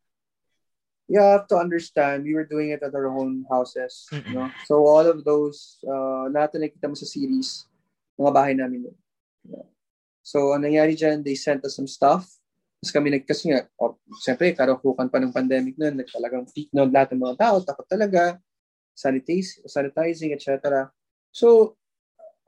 [1.12, 4.32] you have to understand we were doing it at our own houses mm-hmm.
[4.32, 7.68] no so all of those uh lahat na nakita mo sa series
[8.16, 8.98] mga bahay namin yun.
[9.44, 9.68] Yeah.
[10.24, 12.30] so ang nangyari dyan they sent us some stuff.
[12.82, 13.94] Tapos kami nag kasi nga oh,
[14.26, 18.42] siyempre karahukan pa ng pandemic noon nagtalagang peak na lahat ng mga tao takot talaga
[18.98, 20.90] sanitize, sanitizing etc
[21.30, 21.78] so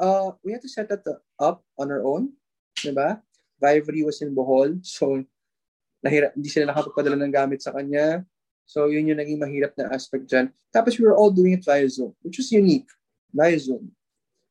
[0.02, 1.06] uh we had to set that
[1.38, 2.34] up on our own
[2.82, 3.22] diba
[3.62, 5.22] Vivery was in Bohol so
[6.02, 8.26] nahira, hindi sila nakapagpadala ng gamit sa kanya
[8.66, 10.52] So, yun yung naging mahirap na aspect dyan.
[10.74, 12.88] Tapos, we were all doing it via Zoom, which was unique,
[13.34, 13.92] via Zoom.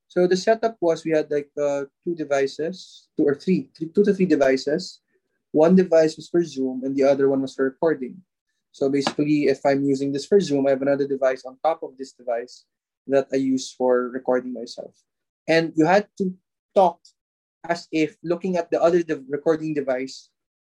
[0.08, 4.04] So, the setup was we had like uh, two devices, two or three, three, two
[4.04, 5.00] to three devices.
[5.50, 8.20] One device was for Zoom, and the other one was for recording.
[8.72, 11.96] So, basically, if I'm using this for Zoom, I have another device on top of
[11.96, 12.64] this device
[13.08, 14.94] that I use for recording myself.
[15.48, 16.32] And you had to
[16.74, 17.00] talk
[17.68, 20.30] as if looking at the other de- recording device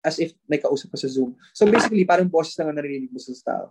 [0.05, 1.35] as if may kausap ka sa Zoom.
[1.51, 3.65] So basically, parang boses lang ang narinig mo sa tao.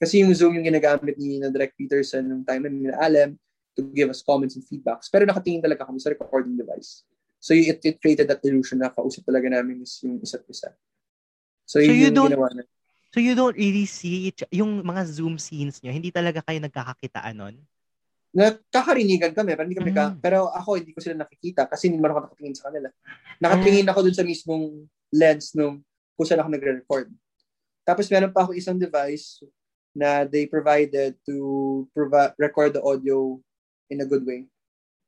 [0.00, 3.38] Kasi yung Zoom yung ginagamit ni na Direct Peterson ng time na Alem
[3.74, 5.10] to give us comments and feedbacks.
[5.10, 7.06] Pero nakatingin talaga kami sa recording device.
[7.38, 10.72] So it, it created that illusion na kausap talaga namin is yung isa't isa.
[11.68, 12.64] So, so you don't, ginawa na.
[13.12, 17.36] So you don't really see it, yung mga Zoom scenes nyo, hindi talaga kayo nagkakakitaan
[17.36, 17.54] nun?
[18.34, 19.98] Nagkakarinigan kami, pero hindi kami mm.
[19.98, 22.88] ka, pero ako hindi ko sila nakikita kasi hindi man ako nakatingin sa kanila.
[23.38, 24.64] Nakatingin ako dun sa mismong
[25.14, 25.86] lens nung
[26.18, 27.08] kung saan ako nagre-record.
[27.86, 29.38] Tapos meron pa ako isang device
[29.94, 33.38] na they provided to provide record the audio
[33.86, 34.50] in a good way.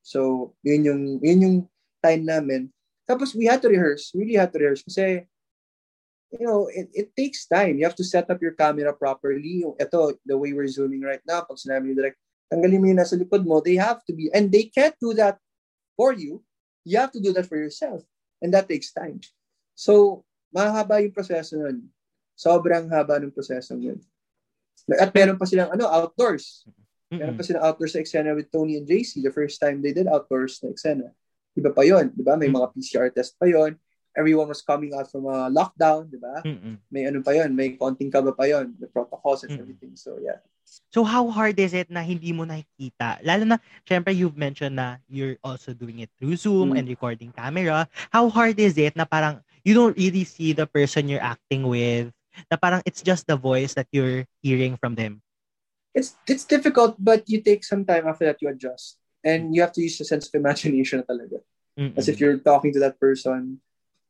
[0.06, 1.56] So, yun yung yun yung
[1.98, 2.70] time namin.
[3.10, 4.14] Tapos we had to rehearse.
[4.14, 5.26] We really had to rehearse kasi
[6.30, 7.78] you know, it, it takes time.
[7.78, 9.62] You have to set up your camera properly.
[9.78, 12.18] Ito, the way we're zooming right now, pag sinabi ni direct,
[12.50, 15.38] tanggalin mo yung nasa likod mo, they have to be, and they can't do that
[15.98, 16.42] for you.
[16.86, 18.06] You have to do that for yourself.
[18.38, 19.18] And that takes time.
[19.74, 20.22] So,
[20.54, 21.90] mahaba yung proseso nun.
[22.36, 23.98] Sobrang haba ng proseso nun.
[24.94, 26.68] At meron pa silang ano, outdoors.
[27.10, 29.18] Meron pa silang outdoors sa eksena with Tony and JC.
[29.24, 31.10] The first time they did outdoors na eksena.
[31.56, 32.36] Iba pa yon, di ba?
[32.36, 33.74] May mga PCR test pa yon.
[34.16, 36.40] Everyone was coming out from a lockdown, di ba?
[36.88, 39.92] May ano pa yon, may konting kaba pa yon, the protocols and everything.
[39.92, 40.40] So, yeah.
[40.90, 43.22] So how hard is it na hindi mo nakikita?
[43.22, 46.80] Lalo na, syempre you've mentioned na you're also doing it through Zoom mm.
[46.80, 47.86] and recording camera.
[48.10, 52.10] How hard is it na parang you don't really see the person you're acting with
[52.50, 55.18] na parang it's just the voice that you're hearing from them
[55.96, 59.72] it's it's difficult but you take some time after that you adjust and you have
[59.72, 61.40] to use a sense of imagination talaga
[61.74, 61.96] Mm-mm.
[61.96, 63.58] as if you're talking to that person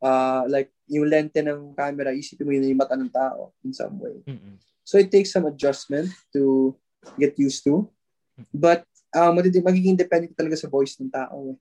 [0.02, 3.96] uh like yung lente ng camera isipin mo yun yung mata ng tao in some
[3.96, 4.56] way Mm-mm.
[4.85, 6.74] so it takes some adjustment to
[7.16, 7.88] get used to
[8.52, 8.85] but
[9.16, 11.56] um magiging dependent talaga sa voice ng tao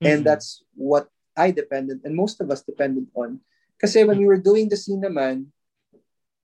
[0.00, 0.12] eh.
[0.12, 3.42] and that's what I depended and most of us depended on.
[3.74, 5.50] Kasi when we were doing the scene naman,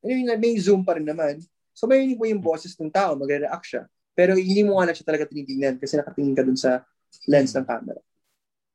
[0.03, 1.39] yun, may Zoom pa rin naman.
[1.73, 3.83] So may mo yung boses ng tao, magre-react siya.
[4.13, 6.83] Pero hindi mo nga na siya talaga tinitingnan kasi nakatingin ka dun sa
[7.31, 8.03] lens ng camera.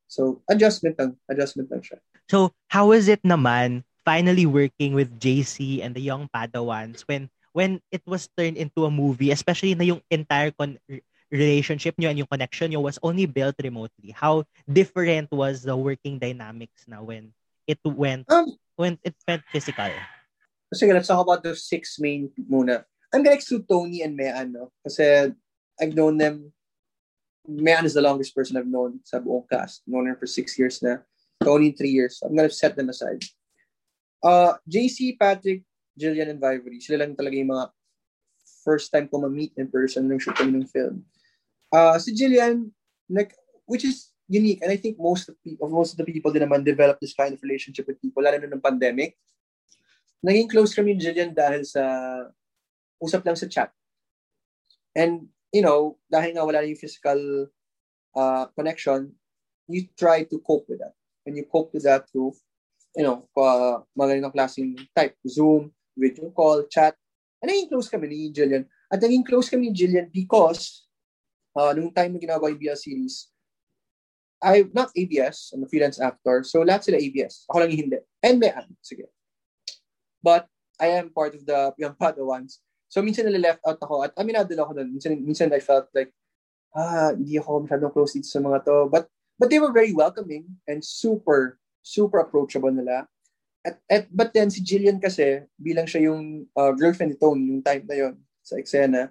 [0.07, 1.99] So adjustment lang, adjustment lang siya.
[2.29, 7.79] So how is it naman finally working with JC and the young Padawans when when
[7.89, 10.81] it was turned into a movie, especially na yung entire con-
[11.31, 14.11] relationship nyo and yung connection nyo was only built remotely?
[14.11, 17.31] How different was the working dynamics now when
[17.65, 19.89] it went um, when it went physical?
[20.73, 22.83] Sige, let's talk about the six main muna.
[23.13, 24.73] I'm gonna exclude Tony and Mean, no?
[24.83, 25.31] Kasi
[25.79, 26.51] I've known them
[27.47, 29.85] Mean is the longest person I've known sa buong cast.
[29.85, 31.05] Known her for six years na.
[31.43, 32.21] Tony, three years.
[32.23, 33.23] I'm gonna set them aside.
[34.23, 37.65] Uh, JC, Patrick, Jillian, and Vivory, sila lang talaga yung mga
[38.65, 41.05] first time ko ma-meet in person nung shoot ng film.
[41.69, 42.73] Uh, si Jillian,
[43.69, 44.61] which is unique.
[44.65, 47.33] And I think most of, people, most of the people din naman develop this kind
[47.33, 49.13] of relationship with people, lalo na ng pandemic.
[50.25, 51.83] Naging close kami ni Jillian dahil sa
[52.97, 53.69] usap lang sa chat.
[54.97, 57.51] And, you know, dahil nga wala yung physical
[58.17, 59.13] uh, connection,
[59.69, 60.97] you try to cope with that.
[61.25, 62.33] And you cope with that through,
[62.95, 65.17] you know, uh, mga klaseng type.
[65.27, 66.93] Zoom, video call, chat.
[67.41, 68.65] And naging close kami ni Jillian.
[68.93, 70.85] At naging close kami ni Jillian because
[71.57, 73.15] uh, nung time na ginagawa yung ABS series,
[74.43, 77.49] I, not ABS, I'm a freelance actor, so lahat sila ABS.
[77.49, 77.99] Ako lang yung hindi.
[78.21, 79.09] And may ano, sige.
[80.21, 82.59] But, I am part of the Young Padawans.
[82.91, 84.89] So, minsan nila left out ako at aminado lang ako doon.
[84.91, 86.11] Minsan, minsan I felt like,
[86.75, 88.91] ah, hindi ako masyadong close dito sa mga to.
[88.91, 89.07] But,
[89.37, 93.07] but they were very welcoming and super, super approachable nila.
[93.65, 97.65] At, at, but then, si Jillian kasi, bilang siya yung uh, girlfriend ni Tony, yung
[97.65, 99.09] time na yon sa eksena,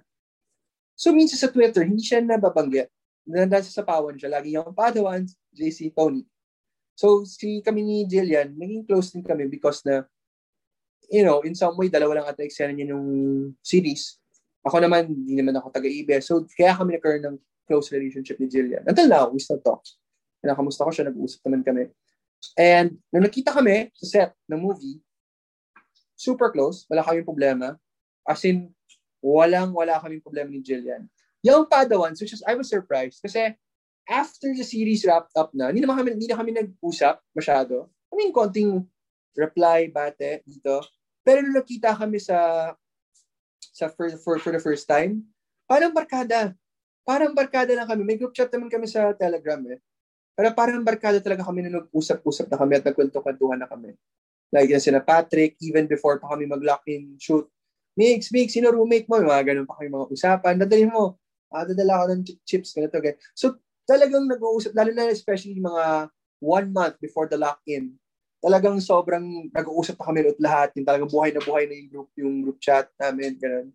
[0.95, 2.87] So, minsan sa Twitter, hindi siya nababanggit.
[3.27, 4.31] Nandun sa sapawan siya.
[4.31, 6.23] Lagi yung Padawan, JC, Tony.
[6.95, 10.07] So, si kami ni Jillian, naging close din kami because na,
[11.11, 13.05] you know, in some way, dalawa lang ata eksena niya yung
[13.59, 14.23] series.
[14.63, 16.31] Ako naman, hindi naman ako taga-EBS.
[16.31, 18.87] So, kaya kami nagkaroon ng close relationship ni Jillian.
[18.87, 19.83] Until now, we still talk.
[20.45, 21.89] Kinakamusta ko siya, nag-uusap naman kami.
[22.53, 25.01] And, nung nakita kami sa set ng movie,
[26.13, 27.73] super close, wala kaming problema.
[28.21, 28.69] As in,
[29.25, 31.09] Walang, wala kaming problema ni Jillian.
[31.41, 33.57] Yung Padawans, which is, I was surprised kasi
[34.05, 37.89] after the series wrapped up na, hindi naman kami, hindi na kami nag-usap masyado.
[38.13, 38.85] I mean, konting
[39.33, 40.85] reply, bate, dito.
[41.25, 42.69] Pero nung nakita kami sa
[43.73, 45.25] sa for, for, for the first time,
[45.65, 46.53] parang barkada.
[47.01, 48.05] Parang barkada lang kami.
[48.05, 49.81] May group chat naman kami sa Telegram eh.
[50.35, 53.95] Pero parang barkada talaga kami na nag-usap-usap na kami at nagkwento-kwentuhan na kami.
[54.51, 57.47] Like yan sina Patrick, even before pa kami mag-lock-in shoot,
[57.95, 59.23] Mix, mix, sino roommate mo?
[59.23, 60.59] Mga ganun pa kayo mga usapan.
[60.59, 61.15] Dadalhin mo,
[61.47, 63.23] ah, dadala ako ng chips, ganito, ganito.
[63.31, 63.55] So,
[63.87, 66.11] talagang nag-uusap, lalo na especially mga
[66.43, 67.95] one month before the lock-in,
[68.43, 70.75] talagang sobrang nag-uusap pa kami ulit lahat.
[70.75, 73.71] Yung talagang buhay na buhay na yung group, yung group chat namin, ganun.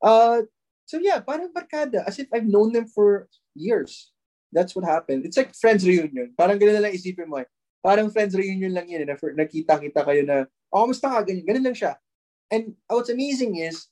[0.00, 0.48] Uh,
[0.88, 2.00] so yeah, parang barkada.
[2.08, 4.08] As if I've known them for years.
[4.54, 5.26] That's what happened.
[5.26, 6.30] It's like friends reunion.
[6.38, 7.48] Parang ganun lang isipin mo eh.
[7.82, 9.02] Parang friends reunion lang yun.
[9.02, 11.26] Eh, na nakita-kita kayo na, oh, kamusta ka?
[11.26, 11.98] Ganyan, ganun lang siya.
[12.54, 13.90] And what's amazing is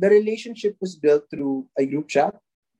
[0.00, 2.32] the relationship was built through a group chat,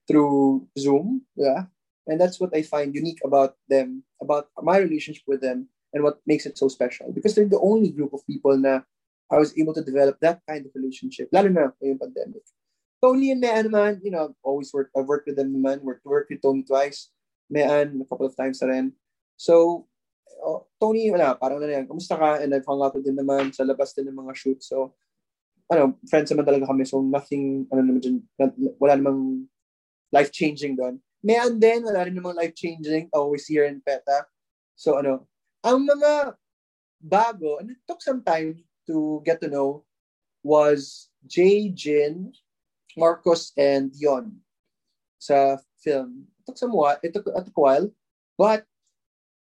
[0.09, 1.69] through Zoom, yeah.
[2.09, 6.25] And that's what I find unique about them, about my relationship with them, and what
[6.25, 7.13] makes it so special.
[7.13, 8.81] Because they're the only group of people na
[9.29, 12.49] I was able to develop that kind of relationship, lalo na ngayong pandemic.
[13.05, 16.33] Tony and Mean naman, you know, always worked, I've worked with them naman, worked, worked
[16.33, 17.13] with Tony twice,
[17.49, 18.93] Mean a couple of times na rin.
[19.37, 19.87] So,
[20.45, 22.39] oh, Tony, wala, parang na yan, kamusta ka?
[22.45, 24.69] And I've hung out with him naman sa labas din ng mga shoots.
[24.69, 24.95] So,
[25.73, 26.85] ano, friends naman talaga kami.
[26.85, 28.17] So, nothing, ano naman dyan,
[28.77, 29.49] wala namang
[30.13, 31.01] life-changing doon.
[31.25, 33.09] Mayan din, wala rin namang life-changing.
[33.13, 34.29] Always here in PETA.
[34.77, 35.29] So, ano,
[35.65, 36.39] ang mga
[37.03, 39.85] bago, and it took some time to get to know,
[40.43, 42.33] was Jay, Jin,
[42.97, 44.39] Marcos, and Dion
[45.19, 46.31] sa film.
[46.49, 47.93] Took some while, it took, it a while,
[48.41, 48.65] but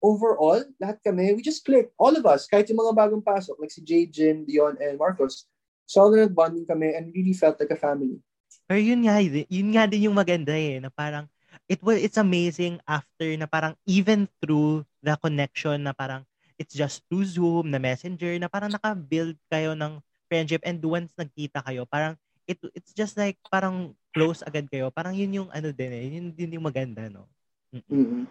[0.03, 1.95] overall, lahat kami, we just clicked.
[1.95, 5.47] All of us, kahit yung mga bagong pasok, like si Jay, Jin, Dion, and Marcos,
[5.91, 8.23] So, nag-bonding kami and really felt like a family.
[8.71, 11.27] Pero yun nga, yun nga din yung maganda eh, na parang,
[11.67, 16.23] it was, it's amazing after na parang even through the connection na parang
[16.63, 19.99] it's just through Zoom, na messenger, na parang naka-build kayo ng
[20.31, 22.15] friendship and once nagkita kayo, parang
[22.51, 24.91] it, it's just like parang close agad kayo.
[24.91, 27.31] Parang yun yung ano din eh, yun din yung maganda, no?
[27.71, 28.27] Mm-hmm.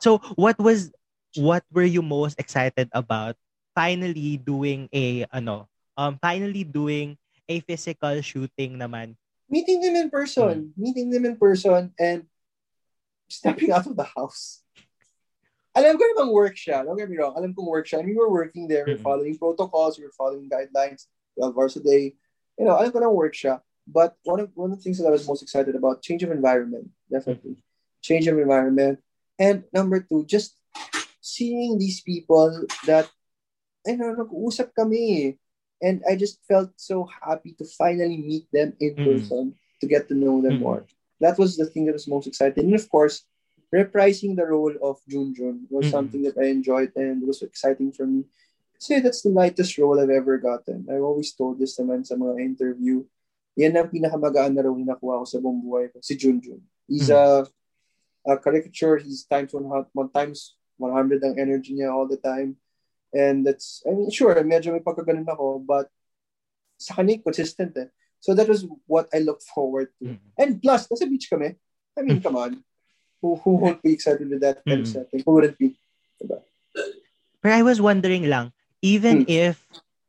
[0.00, 0.88] So, what was,
[1.36, 3.36] what were you most excited about
[3.76, 5.68] finally doing a, ano,
[6.00, 9.20] um, finally doing a physical shooting naman.
[9.50, 10.72] Meeting them in person.
[10.72, 10.80] Hmm.
[10.80, 12.24] Meeting them in person and
[13.28, 14.62] stepping out of the house.
[15.74, 16.82] Alam ko namang work siya.
[16.82, 17.34] Don't get me wrong.
[17.38, 18.02] Alam kong work siya.
[18.02, 18.82] And we were working there.
[18.86, 19.98] We were following protocols.
[19.98, 21.06] We were following guidelines.
[21.38, 22.14] 12 hours a day.
[22.60, 23.64] You know, alam ko namang work siya.
[23.88, 26.30] But one of, one of the things that I was most excited about, change of
[26.30, 26.92] environment.
[27.08, 27.64] Definitely.
[28.04, 29.00] Change of environment.
[29.40, 30.60] And number two, just
[31.24, 32.52] seeing these people
[32.84, 33.08] that,
[33.86, 35.40] you know, nag-uusap kami.
[35.80, 39.04] And I just felt so happy to finally meet them in mm.
[39.08, 40.68] person to get to know them mm.
[40.68, 40.84] more.
[41.24, 42.68] That was the thing that was most exciting.
[42.68, 43.24] And of course,
[43.72, 45.90] reprising the role of Junjun was mm.
[45.90, 48.28] something that I enjoyed and was exciting for me.
[48.80, 50.88] Kasi that's the lightest role I've ever gotten.
[50.88, 53.04] I've always told this naman sa mga interview.
[53.60, 56.64] Yan ang pinakamagaan na role na nakuha ko sa buong buhay ko, si Junjun.
[56.88, 57.20] He's mm.
[57.20, 57.44] a,
[58.24, 58.96] a caricature.
[58.96, 62.56] He's times 100, one times 100 ang energy niya all the time.
[63.12, 65.92] And that's, I mean, sure, medyo may pagkaganon ako, but
[66.80, 67.92] sa kanya, consistent eh.
[68.24, 70.16] So that was what I look forward to.
[70.16, 70.40] Mm-hmm.
[70.40, 71.56] And plus, nasa beach kami.
[71.96, 72.64] I mean, come on.
[73.20, 74.88] Who, who won't be excited with that kind mm-hmm.
[74.88, 75.20] of setting?
[75.24, 75.76] Who wouldn't be?
[76.16, 76.40] Diba?
[77.42, 79.30] But I was wondering lang, even mm.
[79.30, 79.60] if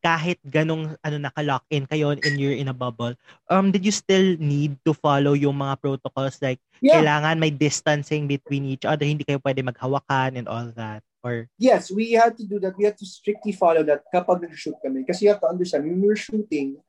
[0.02, 3.14] kahit ganong ano naka-lock in kayo in you're in a bubble,
[3.54, 6.98] um did you still need to follow yung mga protocols like yeah.
[6.98, 11.06] kailangan may distancing between each other, hindi kayo pwede maghawakan and all that?
[11.22, 12.74] Or Yes, we had to do that.
[12.74, 15.06] We had to strictly follow that kapag nag-shoot kami.
[15.06, 16.82] Kasi you have to understand, when we were shooting,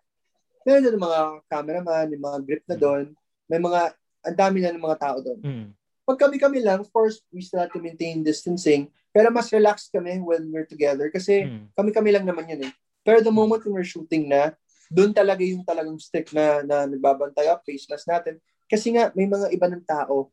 [0.65, 1.21] meron na mga
[1.53, 3.13] cameraman, may mga grip na doon,
[3.45, 3.93] may mga
[4.23, 5.41] ang dami na ng mga tao doon.
[5.43, 5.67] Mm.
[6.07, 8.91] Pag kami-kami lang, of course, we still have to maintain distancing.
[9.13, 11.69] Pero mas relaxed kami when we're together kasi Mm.
[11.77, 12.73] kami-kami lang naman yun eh.
[13.05, 14.57] Pero the moment when we're shooting na,
[14.89, 18.41] doon talaga yung talagang stick na, na nagbabantay up, face mask natin.
[18.69, 20.33] Kasi nga, may mga iba ng tao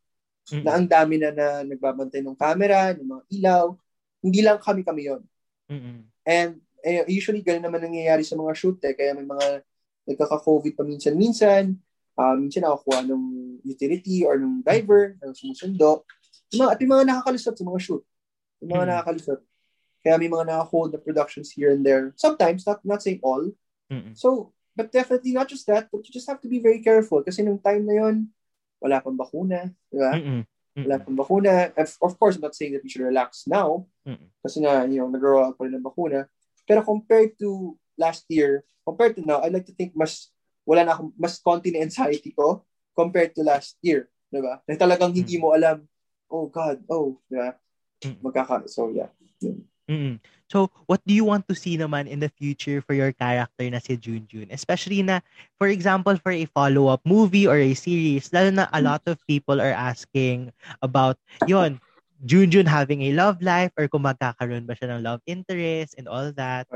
[0.50, 0.64] Mm.
[0.66, 3.66] na ang dami na na nagbabantay ng camera, ng mga ilaw.
[4.24, 5.22] Hindi lang kami-kami yon
[5.70, 6.00] Mm.
[6.26, 8.96] And eh, usually, ganun naman nangyayari sa mga shoot eh.
[8.98, 9.62] Kaya may mga
[10.10, 11.76] nagkaka-COVID pa minsan-minsan.
[12.18, 13.24] Uh, minsan nakakuha ng
[13.64, 16.04] utility or ng diver, ng sumusundo.
[16.50, 18.04] Yung mga, at yung mga nakakalusot sa mga shoot.
[18.62, 18.92] Yung mga Mm.
[18.94, 19.40] nakakalusot.
[20.00, 22.16] Kaya may mga nakahold na productions here and there.
[22.16, 23.44] Sometimes, not not saying all.
[23.92, 24.16] Mm.
[24.16, 27.20] So, but definitely not just that, but you just have to be very careful.
[27.20, 28.32] Kasi nung time na yon
[28.80, 29.68] wala pang bakuna.
[29.92, 30.16] Di ba?
[30.16, 30.44] Mm.
[30.88, 31.76] Wala pang bakuna.
[31.76, 33.84] Of, course, I'm not saying that we should relax now.
[34.08, 34.32] Mm.
[34.40, 36.32] Kasi nga, you know, nag-roll out pa rin ng bakuna.
[36.64, 40.32] Pero compared to last year, compared to now, I like to think mas,
[40.64, 42.64] wala na akong, mas konti na anxiety ko
[42.96, 44.08] compared to last year.
[44.32, 44.64] Di ba?
[44.64, 45.84] Na talagang hindi mo alam,
[46.32, 47.52] oh God, oh, di ba?
[48.04, 48.18] Mm.
[48.24, 49.12] Magkaka, so yeah.
[49.42, 49.64] Yun.
[49.90, 50.16] Mm.
[50.50, 53.82] So, what do you want to see naman in the future for your character na
[53.82, 54.50] si Junjun?
[54.54, 55.22] Especially na,
[55.58, 59.62] for example, for a follow-up movie or a series, lalo na a lot of people
[59.62, 61.18] are asking about,
[61.50, 61.82] yon
[62.26, 66.30] Junjun having a love life or kung magkakaroon ba siya ng love interest and all
[66.34, 66.68] that.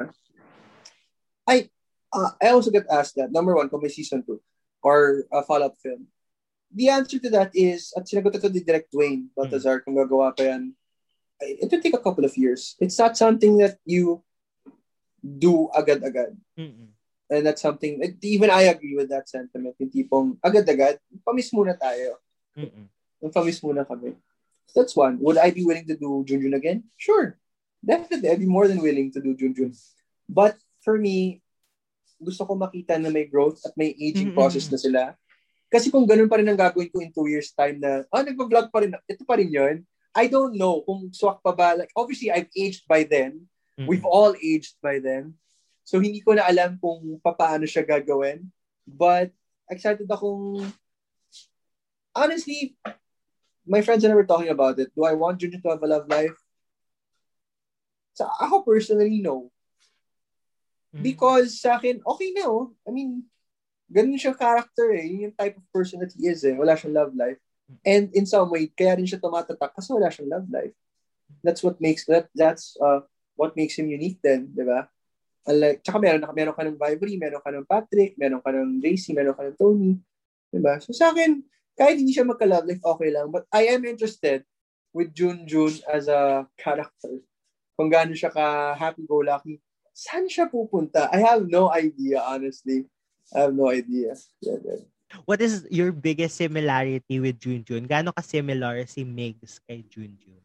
[1.46, 1.70] I,
[2.14, 4.38] Uh, I also get asked that, number one, kung may season 2
[4.86, 6.06] or a follow-up film.
[6.70, 10.46] The answer to that is, at sinagot ito ni Direct Dwayne Baltazar, kung gagawa pa
[10.46, 10.78] yan,
[11.42, 12.76] it will take a couple of years.
[12.80, 14.22] It's not something that you
[15.24, 16.36] do agad-agad.
[16.60, 16.92] Mm-mm.
[17.30, 22.20] And that's something, even I agree with that sentiment, yung tipong agad-agad, pamis muna tayo.
[22.54, 22.86] Mm-mm.
[23.32, 24.14] Pamis muna kami.
[24.76, 25.18] That's one.
[25.22, 26.84] Would I be willing to do Junjun again?
[26.98, 27.40] Sure.
[27.84, 29.76] Definitely, I'd be more than willing to do Junjun.
[30.28, 31.42] But for me,
[32.20, 34.40] gusto ko makita na may growth at may aging Mm-mm.
[34.40, 35.02] process na sila.
[35.72, 38.70] Kasi kung ganun pa rin ang gagawin ko in two years time na, ah, nagpa-vlog
[38.70, 39.76] pa rin, ito pa rin yun.
[40.14, 41.74] I don't know kung swak pa ba.
[41.74, 43.50] Like, obviously, I've aged by then.
[43.78, 43.90] Mm-mm.
[43.90, 45.34] We've all aged by then.
[45.84, 48.48] So, hindi ko na alam kung paano siya gagawin.
[48.86, 49.34] But,
[49.68, 50.70] excited akong...
[52.14, 52.78] Honestly,
[53.66, 54.94] my friends and I were talking about it.
[54.94, 56.38] Do I want Junior to have a love life?
[58.14, 59.50] So, ako personally, no.
[60.94, 61.02] Mm.
[61.02, 62.70] Because sa akin, okay na oh.
[62.86, 63.26] I mean,
[63.90, 65.10] ganun siya character eh.
[65.10, 66.54] Yun yung type of person that he is eh.
[66.54, 67.42] Wala siyang love life.
[67.86, 70.76] And in some way, kaya rin siya tumatatak kasi wala siyang love life.
[71.42, 74.88] That's what makes, that that's uh, what makes him unique then, di ba?
[75.44, 79.12] Unlike, tsaka meron, meron ka ng Vibery, meron ka ng Patrick, meron ka ng JC,
[79.12, 80.00] meron ka ng Tony.
[80.52, 80.80] Di ba?
[80.80, 81.44] So sa akin,
[81.76, 83.28] kahit hindi siya magka-love life, okay lang.
[83.34, 84.48] But I am interested
[84.94, 87.20] with Jun Jun as a character.
[87.74, 89.58] Kung gaano siya ka-happy-go-lucky.
[89.92, 91.10] Saan siya pupunta?
[91.10, 92.86] I have no idea, honestly.
[93.34, 94.14] I have no idea.
[94.46, 94.86] Yeah, yeah.
[95.26, 97.86] What is your biggest similarity with Junjun?
[97.86, 100.42] Gaano ka-similar si Migs kay Junjun?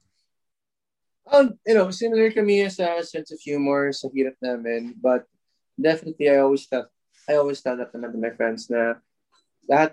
[1.28, 4.96] Um, you know, similar kami sa sense of humor, sa hirap namin.
[4.96, 5.28] But
[5.76, 6.88] definitely, I always tell,
[7.28, 8.96] I always tell that naman to my friends na
[9.68, 9.92] lahat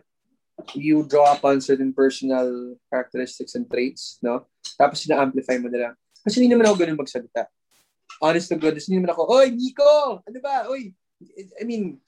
[0.71, 4.47] you draw upon certain personal characteristics and traits, no?
[4.79, 5.99] Tapos sina-amplify mo nila.
[6.23, 7.51] Kasi hindi naman ako ganun magsalita.
[8.23, 10.23] Honest to goodness, hindi naman ako, Oy, Nico!
[10.23, 10.71] Ano ba?
[10.71, 10.95] Oy!
[11.59, 11.99] I mean,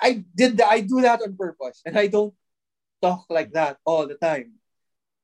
[0.00, 1.82] I did that, I do that on purpose.
[1.84, 2.34] And I don't
[3.02, 4.56] talk like that all the time.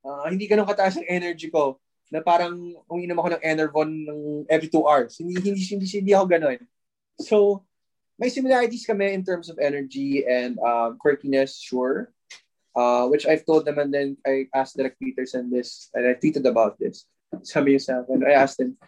[0.03, 1.79] Uh, hindi ganun kataas ang energy ko
[2.11, 5.17] na parang uminom ako ng Enervon ng every two hours.
[5.17, 6.61] Hindi, hindi, hindi, hindi ako ganun.
[7.23, 7.65] So,
[8.21, 12.13] may similarities kami in terms of energy and um, quirkiness, sure.
[12.73, 16.49] Uh, which I've told them and then I asked Derek Peterson this and I tweeted
[16.49, 17.05] about this.
[17.45, 18.81] Sabi niya sa akin, I asked him,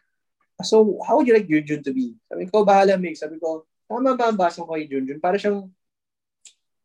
[0.65, 2.17] so how would you like Junjun to be?
[2.29, 3.17] Sabi ko, bahala Mig.
[3.21, 5.21] Sabi ko, tama ba ang basa ko kay Junjun?
[5.21, 5.69] Para siyang,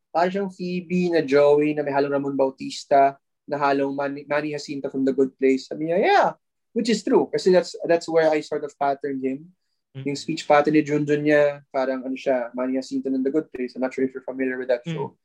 [0.09, 3.15] para siyang Phoebe na Joey na may halong Ramon Bautista
[3.49, 5.69] na halong Manny, Manny Jacinto from The Good Place.
[5.69, 6.27] Sabi niya, yeah,
[6.73, 7.29] which is true.
[7.33, 9.49] Kasi that's that's where I sort of patterned him.
[9.97, 10.13] Mm.
[10.13, 13.73] Yung speech pattern ni Junjun niya, parang ano siya, Manny Jacinto ng The Good Place.
[13.73, 15.17] I'm not sure if you're familiar with that show.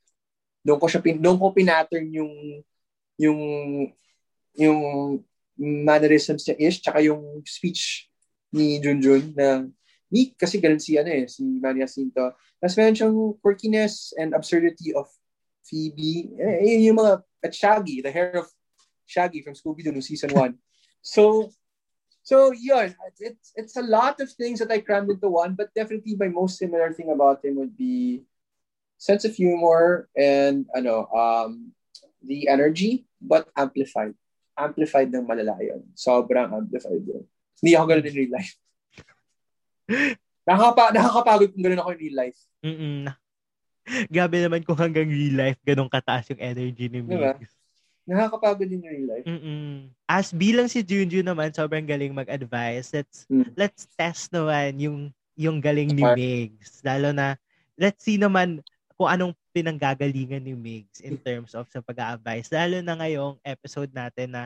[0.65, 2.33] Doon ko siya pin, doon ko pinattern yung
[3.21, 3.41] yung
[4.57, 4.81] yung
[5.59, 8.11] mannerisms niya ish tsaka yung speech
[8.51, 9.69] ni Junjun na
[10.13, 12.37] ni kasi ganun si ano eh si Manny Jacinto.
[12.61, 15.09] Tapos meron siyang quirkiness and absurdity of
[15.65, 16.33] Phoebe.
[16.37, 18.49] Eh, yun yung mga at Shaggy, the hair of
[19.05, 20.57] Shaggy from Scooby-Doo season 1.
[21.05, 21.53] So
[22.25, 26.17] so yun, it's it's a lot of things that I crammed into one, but definitely
[26.17, 28.25] my most similar thing about him would be
[28.97, 31.77] sense of humor and ano um
[32.25, 34.17] the energy but amplified
[34.57, 37.25] amplified ng malala yun sobrang amplified yun
[37.61, 38.57] hindi ako ganun in real life
[40.49, 43.13] nakakapa nakakapagod kung ganun ako in real life Mm-mm.
[44.09, 47.37] Gabi naman kung hanggang real life, ganun kataas yung energy ni Diba?
[47.37, 47.53] Migs.
[48.09, 49.27] Nakakapagod din real life.
[49.29, 49.93] Mm-mm.
[50.09, 52.89] As bilang si Junjun naman, sobrang galing mag-advise.
[52.97, 53.53] Let's mm.
[53.57, 56.81] let's test naman yung yung galing ni Migs.
[56.81, 57.37] Lalo na,
[57.77, 58.65] let's see naman
[58.97, 62.49] kung anong pinanggagalingan ni Migs in terms of sa pag-a-advise.
[62.49, 64.43] Lalo na ngayong episode natin na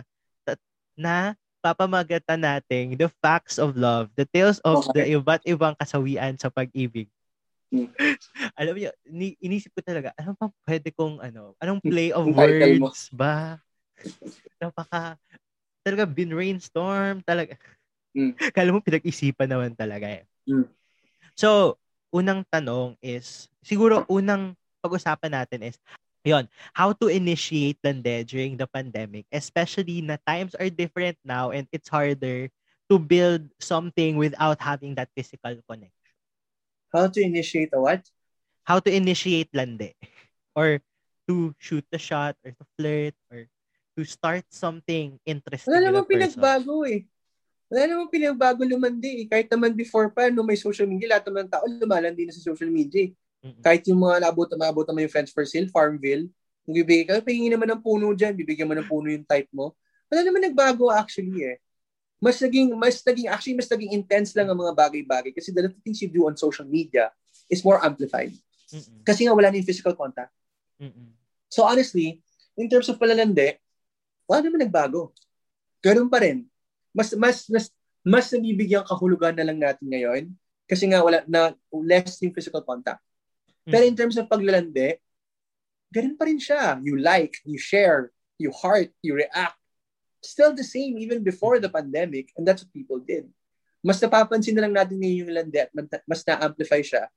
[0.98, 4.94] na papamagatan natin the facts of love, the tales of okay.
[4.94, 7.10] the iba't ibang kasawian sa pag-ibig.
[7.68, 7.90] Hmm.
[8.60, 13.12] Alam niyo, ni, inisip ko talaga, ano pa pwede kong ano, anong play of words
[13.12, 13.60] ba?
[14.62, 15.18] Napaka
[15.84, 17.56] talaga bin brainstorm talaga.
[18.16, 18.34] Mm.
[18.56, 20.24] Kala mo pinag-isipan naman talaga eh.
[20.48, 20.66] Mm.
[21.36, 21.76] So,
[22.10, 25.76] unang tanong is siguro unang pag-usapan natin is
[26.28, 26.44] yon
[26.76, 31.88] how to initiate lande during the pandemic especially na times are different now and it's
[31.88, 32.52] harder
[32.88, 35.98] to build something without having that physical connection
[36.88, 38.08] How to initiate a what?
[38.64, 39.92] How to initiate lande.
[40.56, 40.80] Or
[41.28, 43.46] to shoot the shot or to flirt or
[43.96, 47.04] to start something interesting Wala namang pinagbago eh.
[47.68, 49.26] Wala namang pinagbago lumandi eh.
[49.28, 52.72] Kahit naman before pa, no may social media, lahat naman tao lumalandi na sa social
[52.72, 53.12] media.
[53.12, 53.27] Mm-hmm.
[53.64, 56.28] Kahit yung mga naabot na maabot naman yung friends for sale, Farmville,
[56.64, 59.72] kung bibigay ka, pahingin naman ng puno dyan, bibigyan mo ng puno yung type mo.
[60.12, 61.56] Wala naman nagbago actually eh
[62.18, 65.82] mas naging mas naging actually mas naging intense lang ang mga bagay-bagay kasi the little
[65.86, 67.14] things you do on social media
[67.46, 68.34] is more amplified.
[68.74, 69.06] Mm-mm.
[69.06, 70.34] Kasi nga wala na yung physical contact.
[70.82, 71.14] Mm-mm.
[71.46, 72.20] So honestly,
[72.58, 73.56] in terms of palalandi,
[74.26, 75.14] wala naman nagbago.
[75.78, 76.44] Ganun pa rin.
[76.90, 77.70] Mas mas mas
[78.02, 80.22] mas nabibigyan kahulugan na lang natin ngayon
[80.66, 83.00] kasi nga wala na less yung physical contact.
[83.68, 83.72] Mm-hmm.
[83.76, 84.96] Pero in terms of paglalandi,
[85.92, 86.80] ganun pa rin siya.
[86.80, 88.08] You like, you share,
[88.40, 89.60] you heart, you react,
[90.24, 93.28] still the same even before the pandemic and that's what people did.
[93.84, 95.70] Mas napapansin na lang natin ngayon yung landi at
[96.08, 97.12] mas na-amplify siya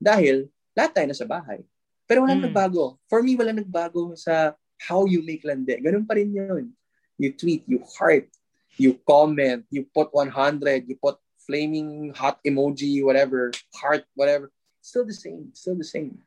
[0.00, 1.60] dahil lahat tayo nasa bahay.
[2.08, 2.50] Pero walang mm.
[2.50, 2.98] nagbago.
[3.06, 5.76] For me, walang nagbago sa how you make landi.
[5.78, 6.72] Ganun pa rin yun.
[7.20, 8.32] You tweet, you heart,
[8.80, 14.50] you comment, you put 100, you put flaming hot emoji, whatever, heart, whatever.
[14.80, 15.52] Still the same.
[15.52, 16.18] Still the same.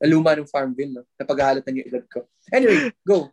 [0.00, 1.04] Aluma ng Farmville, no?
[1.20, 2.24] Napaghalatan yung edad ko.
[2.50, 3.28] Anyway, go.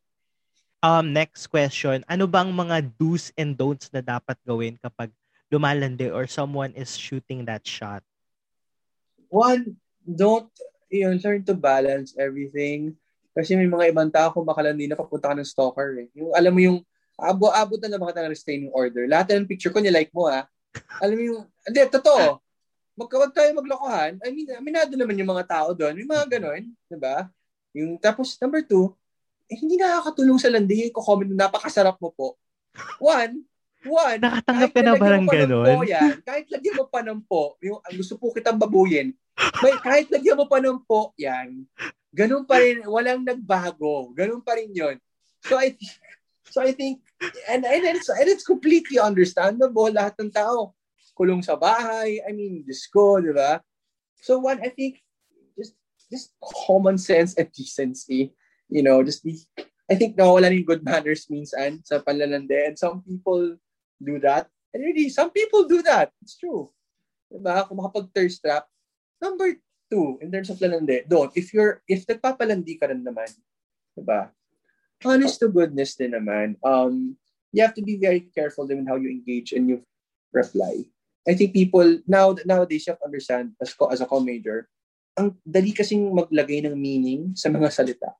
[0.86, 2.06] Um, next question.
[2.06, 5.10] Ano bang mga do's and don'ts na dapat gawin kapag
[5.50, 8.06] lumalandi or someone is shooting that shot?
[9.30, 10.50] One, don't
[10.90, 12.94] you know, learn to balance everything.
[13.36, 16.08] Kasi may mga ibang tao kung makalandi na papunta ka ng stalker eh.
[16.16, 16.80] Yung, alam mo yung
[17.20, 19.10] abo-abot na naman ka ng restraining order.
[19.10, 20.48] Lahat ng picture ko niya like mo ha.
[21.04, 22.40] Alam mo yung, hindi, totoo.
[22.96, 24.24] Magkawag tayo maglokohan.
[24.24, 25.93] I mean, aminado naman yung mga tao doon.
[26.00, 27.28] May mga ganon, di ba?
[27.76, 28.96] Yung, tapos, number two,
[29.52, 32.39] eh, hindi nakakatulong sa landi yung comment na napakasarap mo po.
[32.98, 33.43] One,
[33.84, 35.86] one, Nakatanggap ka na parang gano'n?
[35.86, 39.14] Yan, kahit lagyan mo pa ng po, yung gusto po kitang babuyin,
[39.62, 41.68] may, kahit lagyan mo pa ng po, yan,
[42.16, 44.16] ganun pa rin, walang nagbago.
[44.16, 44.96] Ganun pa rin yon
[45.43, 45.76] So I
[46.48, 47.04] so I think,
[47.52, 50.72] and, and, it's, and it's completely understandable, lahat ng tao,
[51.16, 53.63] kulong sa bahay, I mean, disco, di ba?
[54.20, 54.99] So one, I think,
[55.55, 55.74] just,
[56.11, 58.36] just common sense and decency
[58.70, 59.38] you know, just be,
[59.89, 62.74] I think nawawala yung good manners minsan sa panlalande.
[62.74, 63.57] And some people
[64.01, 64.49] do that.
[64.74, 66.11] And really, some people do that.
[66.22, 66.74] It's true.
[67.30, 67.68] Diba?
[67.68, 68.66] Kung makapag-thirst trap.
[69.22, 69.55] Number
[69.89, 71.32] two, in terms of lalande, don't.
[71.38, 73.30] If you're, if nagpapalandi ka rin naman,
[73.93, 74.34] diba?
[75.05, 77.13] Honest to goodness din naman, um,
[77.53, 79.86] you have to be very careful din how you engage and you
[80.34, 80.84] reply.
[81.26, 84.70] I think people, now nowadays, you have to understand, as, as a co-major,
[85.18, 88.14] ang dali kasing maglagay ng meaning sa mga salita.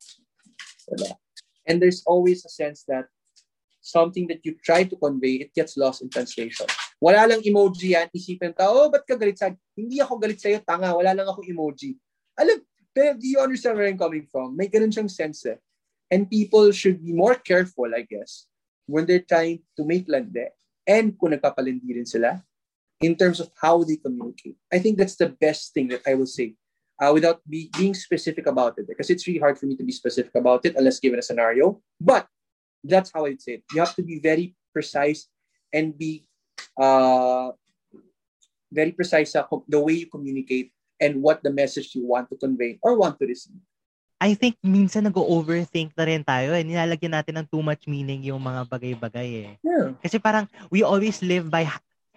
[0.90, 1.14] Diba?
[1.70, 3.06] And there's always a sense that
[3.82, 6.66] something that you try to convey, it gets lost in translation.
[6.98, 10.64] Wala lang emoji yan, isipin ta, oh, ba't ka galit sa Hindi ako galit sa'yo,
[10.66, 11.94] tanga, wala lang ako emoji.
[12.40, 14.58] Alam, pero do you understand where I'm coming from?
[14.58, 15.60] May ganun siyang sense eh.
[16.10, 18.48] And people should be more careful, I guess,
[18.90, 20.54] when they're trying to make lande
[20.88, 22.40] and kung nagpapalindi rin sila
[23.02, 24.56] in terms of how they communicate.
[24.72, 26.56] I think that's the best thing that I will say
[27.02, 29.92] uh, without be, being specific about it because it's really hard for me to be
[29.92, 31.82] specific about it unless given a scenario.
[32.00, 32.28] But
[32.84, 33.64] that's how I'd say it.
[33.74, 35.28] You have to be very precise
[35.74, 36.26] and be
[36.80, 37.52] uh,
[38.72, 39.36] very precise
[39.68, 40.72] the way you communicate
[41.02, 43.60] and what the message you want to convey or want to receive.
[44.16, 46.64] I think minsan nag-overthink na rin tayo eh.
[46.64, 49.52] Nilalagyan natin ng too much meaning yung mga bagay-bagay eh.
[49.60, 49.92] Yeah.
[50.00, 51.68] Kasi parang we always live by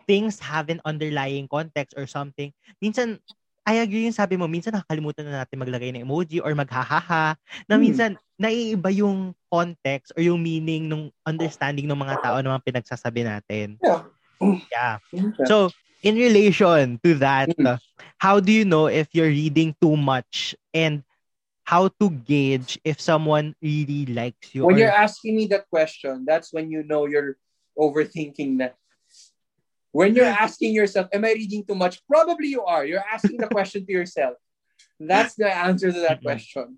[0.08, 2.50] things have an underlying context or something.
[2.80, 3.20] Minsan
[3.68, 7.36] I agree yung sabi mo, minsan nakakalimutan na natin maglagay ng emoji or maghahaha,
[7.68, 7.82] na hmm.
[7.84, 13.28] minsan naiiba yung context or yung meaning ng understanding ng mga tao na mga pinagsasabi
[13.28, 13.76] natin.
[13.84, 14.08] Yeah.
[14.72, 14.96] Yeah.
[15.44, 15.68] So,
[16.00, 17.76] in relation to that, hmm.
[18.16, 21.04] how do you know if you're reading too much and
[21.68, 24.64] how to gauge if someone really likes you.
[24.64, 24.88] When or...
[24.88, 27.36] you're asking me that question, that's when you know you're
[27.76, 28.80] overthinking that.
[29.92, 32.04] When you're asking yourself, am I reading too much?
[32.06, 32.84] Probably you are.
[32.84, 34.36] You're asking the question to yourself.
[35.00, 36.76] That's the answer to that question.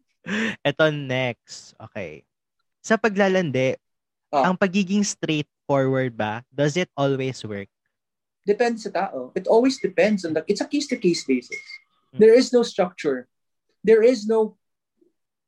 [0.62, 1.74] Ito next.
[1.90, 2.22] Okay.
[2.80, 3.76] Sa paglalandi,
[4.32, 4.44] oh.
[4.44, 7.68] ang pagiging straightforward ba, does it always work?
[8.46, 9.32] Depends sa tao.
[9.34, 11.60] It always depends on the, it's a case-to-case basis.
[12.14, 12.20] Mm-hmm.
[12.24, 13.28] There is no structure.
[13.84, 14.60] There is no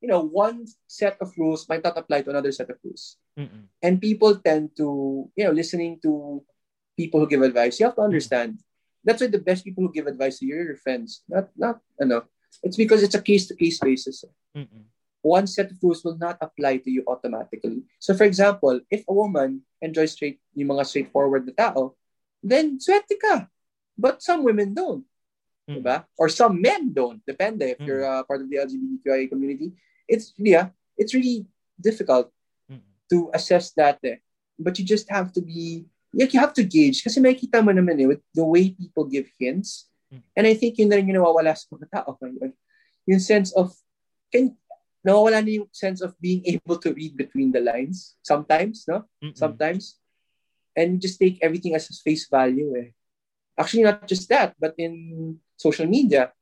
[0.02, 3.16] you know, one set of rules might not apply to another set of rules.
[3.38, 3.70] Mm-mm.
[3.80, 6.42] And people tend to, you know, listening to
[7.02, 8.62] people who give advice, you have to understand.
[8.62, 9.04] Mm-hmm.
[9.04, 11.26] That's why the best people who give advice to you are your friends.
[11.26, 12.22] Not, not, know.
[12.62, 14.24] It's because it's a case-to-case basis.
[14.54, 14.86] Mm-mm.
[15.22, 17.82] One set of rules will not apply to you automatically.
[17.98, 21.98] So, for example, if a woman enjoys straight, yung mga straightforward na tao,
[22.42, 23.50] then swerte ka.
[23.98, 25.06] But some women don't.
[25.66, 26.06] Diba?
[26.18, 27.22] Or some men don't.
[27.26, 27.86] Depende if mm-hmm.
[27.86, 29.74] you're uh, part of the LGBTQIA community
[30.08, 31.46] it's yeah, it's really
[31.80, 32.30] difficult
[32.70, 32.84] mm-hmm.
[33.10, 34.20] to assess that eh.
[34.58, 37.96] But you just have to be like you have to gauge kasi makikita mo naman
[38.00, 39.88] eh with the way people give hints.
[40.12, 40.28] Mm-hmm.
[40.36, 42.52] And I think yun na rin yung nawawala sa mga tao ngayon.
[43.08, 43.72] Yung sense of
[44.28, 44.52] can
[45.02, 49.08] nawawala na yung sense of being able to read between the lines sometimes, no?
[49.18, 49.34] Mm-mm.
[49.34, 49.98] Sometimes.
[50.72, 52.94] And just take everything as face value eh.
[53.58, 56.32] Actually, not just that, but in social media,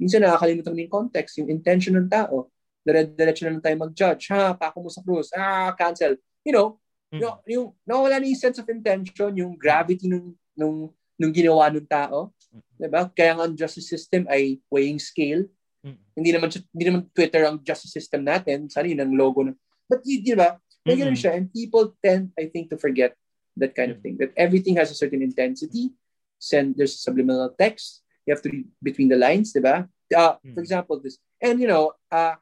[0.00, 2.50] minsan nakakalimutan mo yung context, yung intention ng tao
[2.86, 4.30] dire-diretso na lang tayo mag-judge.
[4.30, 5.34] Ha, pako mo sa cruise.
[5.34, 6.14] Ah, cancel.
[6.46, 6.78] You know,
[7.16, 7.22] mm.
[7.24, 11.88] yung, yung nawala na yung sense of intention, yung gravity nung, nung, nung ginawa ng
[11.88, 12.32] tao.
[12.52, 12.62] Mm.
[12.76, 13.02] Diba?
[13.12, 15.48] Kaya nga ang justice system ay weighing scale.
[15.80, 15.98] Mm.
[16.14, 18.68] Hindi naman hindi naman Twitter ang justice system natin.
[18.68, 19.44] Sana yun ang logo.
[19.44, 19.52] Na,
[19.88, 20.60] but y- di ba?
[20.86, 21.18] May mm-hmm.
[21.18, 21.34] siya.
[21.34, 23.18] And people tend, I think, to forget
[23.58, 24.14] that kind of thing.
[24.22, 25.90] That everything has a certain intensity.
[26.38, 28.06] Send, there's subliminal text.
[28.22, 29.82] You have to read between the lines, di ba?
[30.14, 30.54] Uh, mm.
[30.54, 31.18] For example, this.
[31.42, 32.38] And, you know, uh,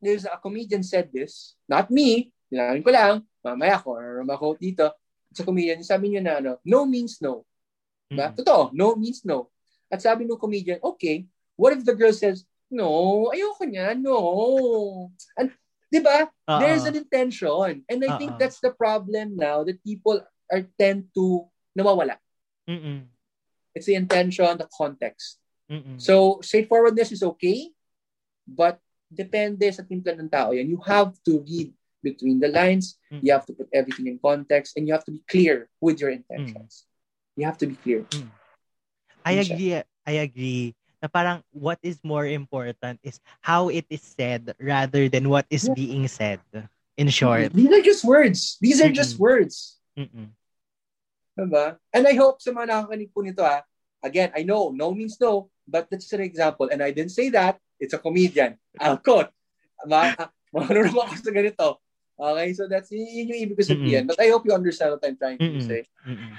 [0.00, 3.14] there's a comedian said this, not me, nilangin ko lang,
[3.44, 4.88] mamaya ko, or ma-quote dito,
[5.34, 7.44] sa comedian, sabi niya na ano, no means no.
[8.08, 8.32] Diba?
[8.32, 8.38] Mm-hmm.
[8.40, 9.52] Totoo, no means no.
[9.92, 15.10] At sabi ng comedian, okay, what if the girl says, no, ayoko niya, no.
[15.36, 15.52] And,
[15.92, 16.26] di ba?
[16.48, 16.58] Uh-uh.
[16.58, 17.84] There's an intention.
[17.86, 18.18] And I uh-uh.
[18.18, 22.16] think that's the problem now that people are tend to nawawala.
[22.64, 23.10] Mm-mm.
[23.74, 25.42] It's the intention, the context.
[25.70, 26.00] Mm-mm.
[26.00, 27.74] So, straightforwardness is okay,
[28.46, 28.78] but
[29.10, 30.70] depende sa timpla ng tao yan.
[30.70, 31.74] You have to read
[32.04, 33.00] between the lines.
[33.08, 33.24] Mm.
[33.24, 36.12] You have to put everything in context and you have to be clear with your
[36.12, 36.84] intentions.
[36.84, 37.40] Mm.
[37.40, 38.04] You have to be clear.
[38.12, 38.28] Mm.
[39.24, 39.80] I agree.
[40.04, 40.76] I agree.
[41.00, 45.64] Na parang what is more important is how it is said rather than what is
[45.64, 45.74] yeah.
[45.74, 46.44] being said.
[46.94, 47.50] In short.
[47.50, 48.54] These are just words.
[48.62, 49.02] These are Mm-mm.
[49.02, 49.82] just words.
[49.98, 50.30] Mm-mm.
[51.34, 51.74] Diba?
[51.90, 53.66] And I hope sa mga nakakanig po nito ha,
[53.98, 56.70] again, I know no means no, but that's an example.
[56.70, 58.56] And I didn't say that It's a comedian.
[58.80, 59.28] Alcott.
[59.86, 60.14] Ma
[60.54, 61.66] marunong ako sa ganito.
[62.14, 64.06] Okay, so that's yun yung ibig ko sabihin.
[64.06, 64.10] Mm-hmm.
[64.14, 65.66] But I hope you understand what I'm trying to mm-hmm.
[65.66, 65.82] say.
[66.06, 66.32] Mm-hmm.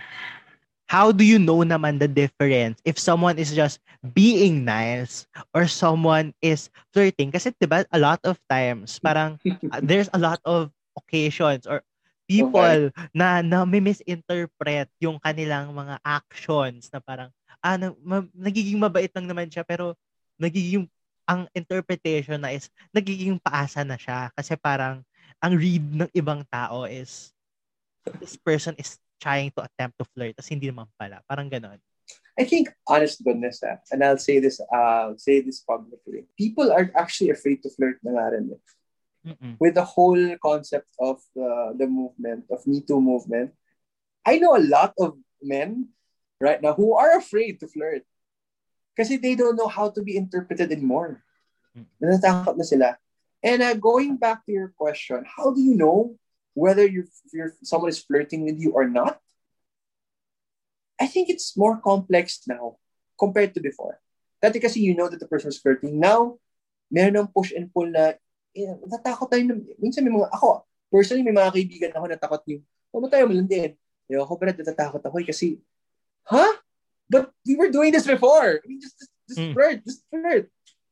[0.86, 3.82] How do you know naman the difference if someone is just
[4.14, 7.34] being nice or someone is flirting?
[7.34, 11.84] Kasi 'di ba a lot of times parang uh, there's a lot of occasions or
[12.30, 12.94] people okay.
[13.12, 17.30] na na may misinterpret yung kanilang mga actions na parang
[17.62, 19.94] ah na, ma, nagiging mabait lang naman siya pero
[20.38, 20.90] nagiging
[21.26, 25.02] ang interpretation na is nagiging paasa na siya kasi parang
[25.44, 27.32] ang read ng ibang tao is
[28.22, 31.80] this person is trying to attempt to flirt tas hindi naman pala parang ganon
[32.38, 36.92] I think honest goodness eh, and I'll say this uh say this publicly people are
[36.94, 38.62] actually afraid to flirt na nga rin eh.
[39.58, 43.56] with the whole concept of uh, the movement of Me Too movement
[44.22, 45.90] I know a lot of men
[46.38, 48.06] right now who are afraid to flirt
[48.96, 51.20] Kasi they don't know how to be interpreted anymore.
[51.76, 51.86] Hmm.
[52.00, 52.90] Natatakot na sila.
[53.44, 56.16] And uh, going back to your question, how do you know
[56.54, 59.20] whether you're, you're, someone is flirting with you or not?
[61.00, 62.78] I think it's more complex now
[63.20, 64.00] compared to before.
[64.44, 66.00] Dati kasi you know that the person is flirting.
[66.00, 66.40] Now,
[66.92, 68.16] meron ng push and pull na
[68.56, 69.44] eh, natatakot tayo.
[69.44, 72.64] Na, minsan may mga, ako, personally, may mga kaibigan ako na takot yung,
[72.96, 73.76] huwag tayo malandin.
[74.08, 75.60] Ayoko, pero natatakot ako eh, kasi.
[76.24, 76.56] Huh?
[77.12, 78.64] But we were doing this before.
[78.64, 79.54] I mean, just, just, just mm.
[79.54, 80.48] flirt, just flirt.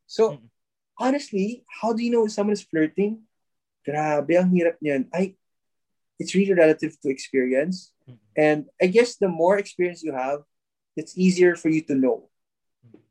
[0.05, 0.52] So, mm.
[0.97, 3.23] Honestly, how do you know if someone is flirting?
[3.87, 5.07] Grabe, ang hirap niyan.
[5.13, 5.35] I,
[6.19, 7.91] it's really relative to experience.
[8.09, 8.17] Mm.
[8.37, 10.43] And I guess the more experience you have,
[10.95, 12.29] it's easier for you to know.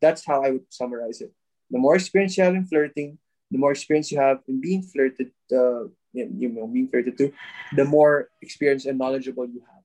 [0.01, 1.33] That's how I would summarize it.
[1.71, 3.19] The more experience you have in flirting,
[3.51, 7.33] the more experience you have in being flirted, uh, you know, being flirted to,
[7.77, 9.85] the more experience and knowledgeable you have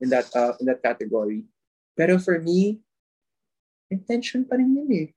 [0.00, 1.44] in that uh, in that category.
[1.96, 2.78] Pero for me,
[3.90, 5.08] intention pa rin yun eh.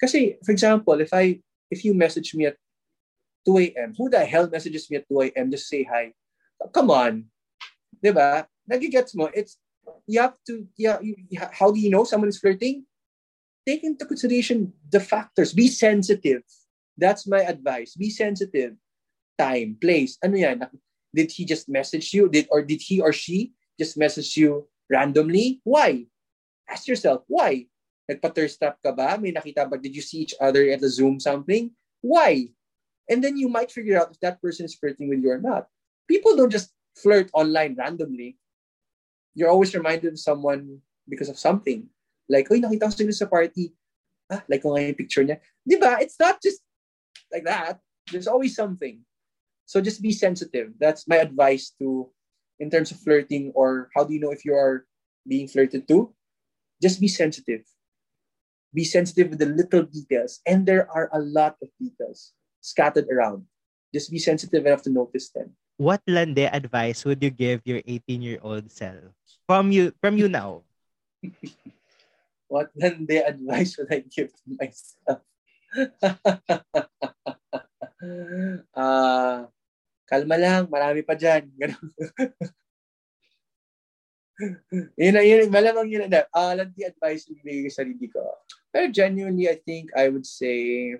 [0.00, 1.38] Kasi, for example, if I,
[1.70, 2.56] if you message me at
[3.46, 3.94] 2 a.m.
[3.96, 5.50] Who the hell messages me at 2 a.m.
[5.50, 6.12] just say hi?
[6.72, 7.24] Come on.
[8.02, 8.46] Diba?
[8.68, 9.58] Nagigets mo, it's,
[10.06, 11.16] you have to, yeah, you,
[11.52, 12.84] how do you know someone is flirting?
[13.66, 15.52] Take into consideration the factors.
[15.52, 16.42] Be sensitive.
[16.96, 17.94] That's my advice.
[17.94, 18.76] Be sensitive.
[19.38, 20.18] Time, place.
[20.22, 20.68] Ano yan?
[21.14, 22.28] Did he just message you?
[22.28, 25.60] Did or did he or she just message you randomly?
[25.64, 26.06] Why?
[26.68, 27.66] Ask yourself, why?
[28.10, 29.14] Nagpa-thirst trap ka ba?
[29.22, 29.78] May nakita ba?
[29.78, 31.70] Did you see each other at the Zoom something?
[32.02, 32.50] Why?
[33.06, 35.70] And then you might figure out if that person is flirting with you or not.
[36.10, 38.38] People don't just flirt online randomly.
[39.34, 41.86] You're always reminded of someone because of something.
[42.26, 43.74] Like, oh, nakita ko sa party.
[44.30, 45.38] Ah, like ko nga picture niya.
[45.66, 45.98] Di ba?
[46.02, 46.62] It's not just
[47.30, 47.78] like that.
[48.10, 49.02] There's always something.
[49.66, 50.74] So just be sensitive.
[50.78, 52.10] That's my advice to,
[52.58, 54.86] in terms of flirting or how do you know if you are
[55.26, 56.14] being flirted to?
[56.82, 57.62] Just be sensitive.
[58.70, 60.40] Be sensitive with the little details.
[60.46, 63.46] And there are a lot of details scattered around.
[63.92, 65.56] Just be sensitive enough to notice them.
[65.76, 69.10] What lande advice would you give your 18-year-old self?
[69.48, 70.62] From you from you now.
[72.52, 75.24] what lande advice would I give to myself?
[78.74, 79.46] uh,
[80.10, 81.46] kalma lang, marami pa dyan.
[84.98, 86.24] yun na, yun, malamang yun na.
[86.32, 88.20] Uh, lanti advice yung bigay sa sarili ko.
[88.70, 90.94] Pero genuinely, I think I would say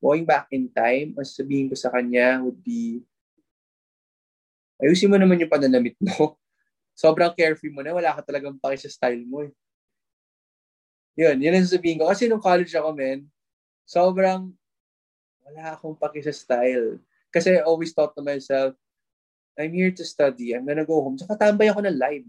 [0.00, 3.00] going back in time, ang sabihin ko sa kanya would be,
[4.78, 6.36] ayusin mo naman yung pananamit mo.
[6.96, 9.52] Sobrang carefree mo na, wala ka talagang paki sa style mo eh.
[11.16, 12.12] Yun, yun ang sabihin ko.
[12.12, 13.24] Kasi nung college ako, men,
[13.88, 14.52] sobrang
[15.40, 17.00] wala akong paki sa style.
[17.32, 18.76] Kasi I always thought to myself,
[19.56, 20.52] I'm here to study.
[20.52, 21.16] I'm gonna go home.
[21.16, 22.28] Tsaka tambay ako ng live.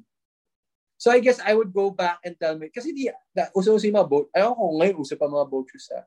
[0.97, 3.05] So I guess I would go back and tell me, kasi di,
[3.53, 6.01] uso-uso yung mga boat, ayaw ko ngayon uso pa mga boat shoes ha.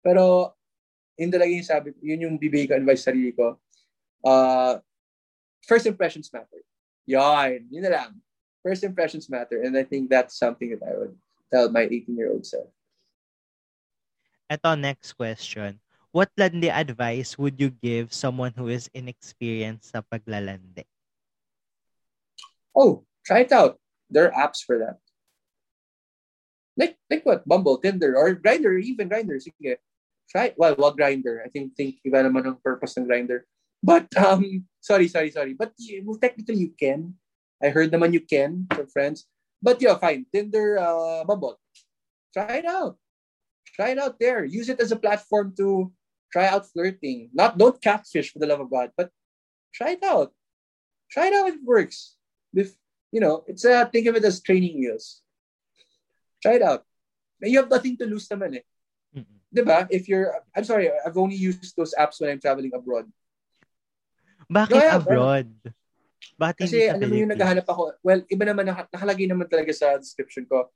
[0.00, 0.56] Pero
[1.20, 3.60] yun talaga yung sabi, yun yung bibigay ko advice sa sarili ko.
[4.24, 4.80] Uh,
[5.68, 6.64] first impressions matter.
[7.04, 8.10] Yan, yun na lang.
[8.64, 9.60] First impressions matter.
[9.60, 11.14] And I think that's something that I would
[11.52, 12.72] tell my 18-year-old self.
[14.48, 15.84] Ito, next question.
[16.10, 20.88] What landi advice would you give someone who is inexperienced sa paglalandi?
[22.74, 23.78] Oh, try it out.
[24.10, 24.98] There are apps for that.
[26.76, 27.46] Like, like what?
[27.46, 29.38] Bumble, Tinder, or Grinder, even Grindr.
[29.38, 29.78] Sige
[30.30, 31.42] try, well, wag grinder.
[31.44, 33.44] I think, think iba naman ang purpose ng grinder.
[33.82, 35.54] But, um, sorry, sorry, sorry.
[35.58, 35.74] But
[36.06, 37.18] well, technically you can.
[37.60, 39.26] I heard naman you can from friends.
[39.60, 40.24] But yeah, fine.
[40.32, 41.58] Tinder, uh, Bumble.
[42.32, 42.96] Try it out.
[43.74, 44.44] Try it out there.
[44.44, 45.92] Use it as a platform to
[46.32, 47.28] try out flirting.
[47.34, 49.10] Not, don't catfish for the love of God, but
[49.74, 50.32] try it out.
[51.10, 52.16] Try it out if it works.
[52.54, 52.72] If,
[53.10, 55.22] you know, it's a, think of it as training wheels.
[56.42, 56.86] Try it out.
[57.42, 58.64] You have nothing to lose naman eh.
[59.16, 59.36] Mm-hmm.
[59.52, 59.88] 'di ba?
[59.90, 63.08] If you're I'm sorry, I've only used those apps when I'm traveling abroad.
[64.50, 65.48] Bakit no, abroad?
[66.40, 70.48] Bakit Kasi alam mo yung naghahanap ako, well, iba naman nakalagay naman talaga sa description
[70.48, 70.72] ko.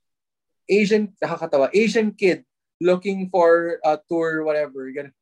[0.69, 2.45] Asian nakakatawa, Asian kid
[2.81, 4.85] looking for a tour whatever.
[4.89, 5.13] Ganun.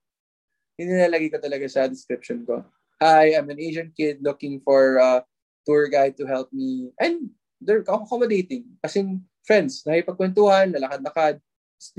[0.80, 2.64] Yun nilalagay ko talaga sa description ko.
[3.04, 5.24] Hi, I'm an Asian kid looking for a
[5.64, 6.92] tour guide to help me.
[7.00, 8.78] And they're accommodating.
[8.84, 11.40] Kasi friends, nakipagkwentuhan, lalakad-lakad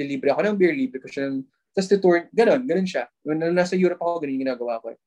[0.00, 1.44] libre ako ng beer, libre ko siya ng,
[1.76, 3.04] tapos tour, ganun, ganun siya.
[3.20, 4.94] When nasa Europe ako, ganun yung ginagawa ko.
[4.94, 4.98] Eh.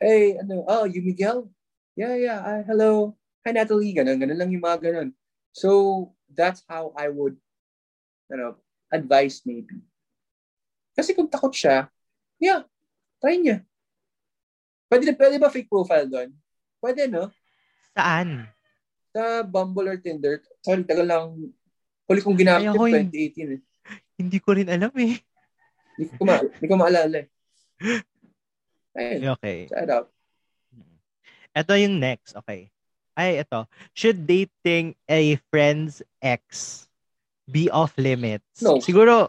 [0.00, 1.52] Hey, ano, oh, you Miguel?
[1.92, 3.12] Yeah, yeah, uh, hello.
[3.44, 3.92] Hi, Natalie.
[3.92, 5.08] Ganun, ganun lang yung mga ganun.
[5.52, 7.36] So, that's how I would,
[8.32, 8.56] ano,
[8.88, 9.84] advise maybe.
[10.96, 11.92] Kasi kung takot siya,
[12.40, 12.64] yeah,
[13.20, 13.64] try niya.
[14.88, 16.30] Pwede, pwede ba fake profile doon?
[16.80, 17.28] Pwede, no?
[17.92, 18.48] Saan?
[19.12, 20.40] Sa Bumble or Tinder.
[20.64, 21.52] Sorry, tagal lang.
[22.08, 23.60] Huli kong ginamit, 2018 eh.
[24.16, 25.20] Hindi ko rin alam eh.
[25.96, 27.28] Hindi ko, ma- hindi ko maalala eh.
[28.96, 29.36] Ayun.
[29.36, 29.68] Okay.
[29.68, 30.06] Shout out.
[31.52, 32.32] Ito yung next.
[32.36, 32.72] Okay.
[33.12, 33.68] Ay, ito.
[33.92, 36.84] Should dating a friend's ex
[37.44, 38.64] be off limits?
[38.64, 38.80] No.
[38.80, 39.28] Siguro,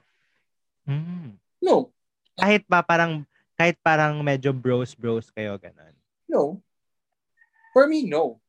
[0.88, 1.92] hmm, no.
[2.40, 3.28] Kahit pa parang,
[3.60, 5.96] kahit parang medyo bros-bros kayo, ganun.
[6.32, 6.64] No.
[7.76, 8.40] For me, no.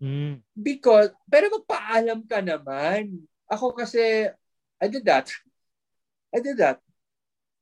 [0.00, 0.40] Mm.
[0.56, 3.20] Because, pero magpaalam ka naman.
[3.46, 4.32] Ako kasi,
[4.80, 5.28] I did that.
[6.32, 6.80] I did that.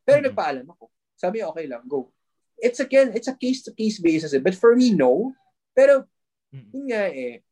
[0.07, 0.30] Pero mm-hmm.
[0.32, 0.89] nagpaalam ako.
[1.18, 2.14] Sabi, okay lang, go.
[2.59, 4.32] It's again, it's a case-to-case basis.
[4.34, 4.43] Eh.
[4.43, 5.34] But for me, no.
[5.74, 6.07] Pero,
[6.55, 6.70] mm-hmm.
[6.74, 7.43] yun nga eh,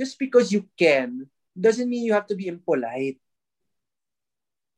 [0.00, 3.20] just because you can, doesn't mean you have to be impolite.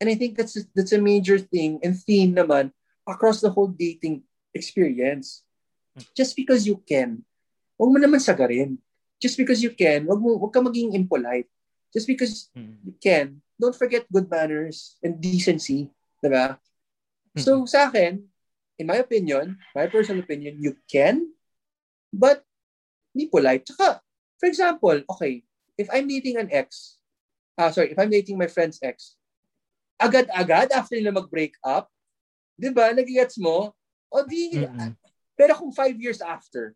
[0.02, 2.74] And I think that's that's a major thing and theme naman
[3.06, 5.46] across the whole dating experience.
[5.94, 6.10] Mm.
[6.18, 7.22] Just because you can,
[7.78, 8.82] huwag mo naman sagarin.
[9.22, 11.46] Just because you can, huwag, mo, huwag ka maging impolite.
[11.94, 12.82] Just because mm-hmm.
[12.82, 15.94] you can, don't forget good manners and decency.
[16.18, 16.58] Diba?
[16.58, 17.38] Mm-hmm.
[17.38, 18.26] So, sa akin,
[18.82, 21.30] in my opinion, my personal opinion, you can,
[22.10, 22.42] but
[23.14, 23.62] be polite.
[23.62, 24.02] Tsaka,
[24.42, 25.46] for example, okay,
[25.78, 26.98] if I'm dating an ex,
[27.54, 29.14] ah, uh, sorry, if I'm dating my friend's ex,
[30.02, 31.86] agad-agad after nila mag-break up,
[32.58, 33.70] di ba, nagigets mo?
[34.10, 34.98] O di, mm-hmm.
[35.38, 36.74] pero kung five years after,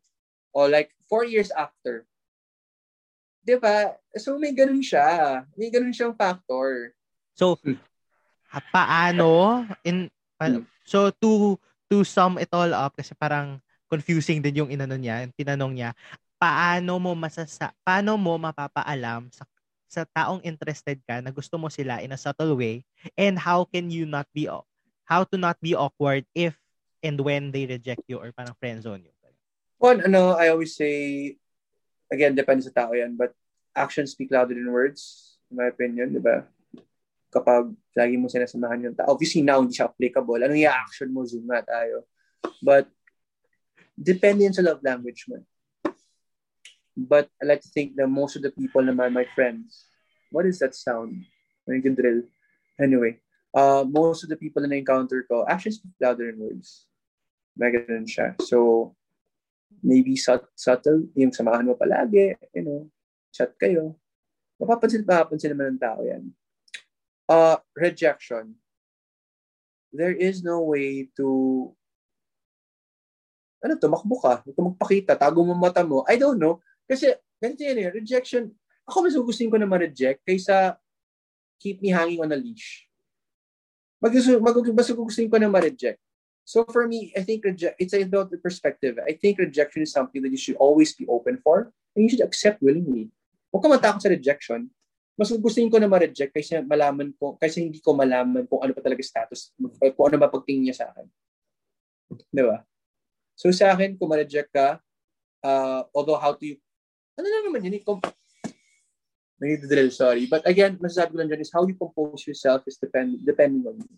[0.55, 2.07] o like four years after,
[3.47, 5.47] di ba, so may ganun siya.
[5.55, 6.91] May ganun siyang factor.
[7.39, 7.79] So, hmm.
[8.75, 10.11] paano, in,
[10.43, 10.67] hmm.
[10.83, 11.55] so to,
[11.87, 15.91] to sum it all up, kasi parang confusing din yung inano niya, yung tinanong niya,
[16.37, 19.49] paano mo masasa paano mo mapapaalam sa
[19.89, 22.85] sa taong interested ka na gusto mo sila in a subtle way
[23.17, 24.45] and how can you not be
[25.09, 26.53] how to not be awkward if
[27.01, 29.13] and when they reject you or parang friend zone you
[29.81, 31.37] one ano I always say
[32.13, 33.33] again depende sa tao yan but
[33.77, 36.47] actions speak louder than words in my opinion di ba
[37.31, 41.45] kapag lagi mo sinasamahan yung tao obviously now hindi siya applicable anong i-action mo zoom
[41.45, 42.07] na tayo
[42.63, 42.89] but
[43.97, 45.43] depende yan sa love language mo
[46.97, 49.85] But I like to think that most of the people naman, my friends,
[50.33, 51.29] what is that sound?
[51.69, 52.25] When you drill.
[52.81, 53.21] Anyway,
[53.53, 56.89] uh, most of the people na encounter ko, actions speak louder than words.
[57.61, 58.33] Ganun siya.
[58.41, 58.97] So,
[59.83, 62.81] maybe subtle, yung samahan mo palagi, you know,
[63.31, 63.95] chat kayo.
[64.59, 66.25] Mapapansin, mapapansin naman ng tao yan.
[67.27, 68.55] Uh, rejection.
[69.93, 71.71] There is no way to
[73.65, 76.07] ano to, makbo ka, ito magpakita, tago mo mata mo.
[76.07, 76.63] I don't know.
[76.87, 77.11] Kasi,
[77.43, 78.55] ganito yan eh, rejection,
[78.87, 80.79] ako mas gugustuhin ko na ma-reject kaysa
[81.59, 82.87] keep me hanging on a leash.
[83.99, 85.99] Mag, mag, mas gugustuhin ko na ma-reject.
[86.47, 89.03] So for me, I think reject, it's about the perspective.
[89.03, 92.23] I think rejection is something that you should always be open for and you should
[92.23, 93.11] accept willingly.
[93.51, 94.71] Huwag ka matakot sa rejection.
[95.19, 98.79] Mas gustuhin ko na ma-reject kaysa malaman ko, kasi hindi ko malaman kung ano pa
[98.79, 101.07] talaga status, kung ano ba niya sa akin.
[102.31, 102.63] Di ba?
[103.35, 104.79] So sa akin, kung ma-reject ka,
[105.43, 106.47] uh, although how to
[107.19, 108.15] ano lang naman yun, i-comp-
[109.41, 110.31] drill, sorry.
[110.31, 113.83] But again, masasabi ko lang dyan is how you compose yourself is depend, depending on
[113.83, 113.97] you.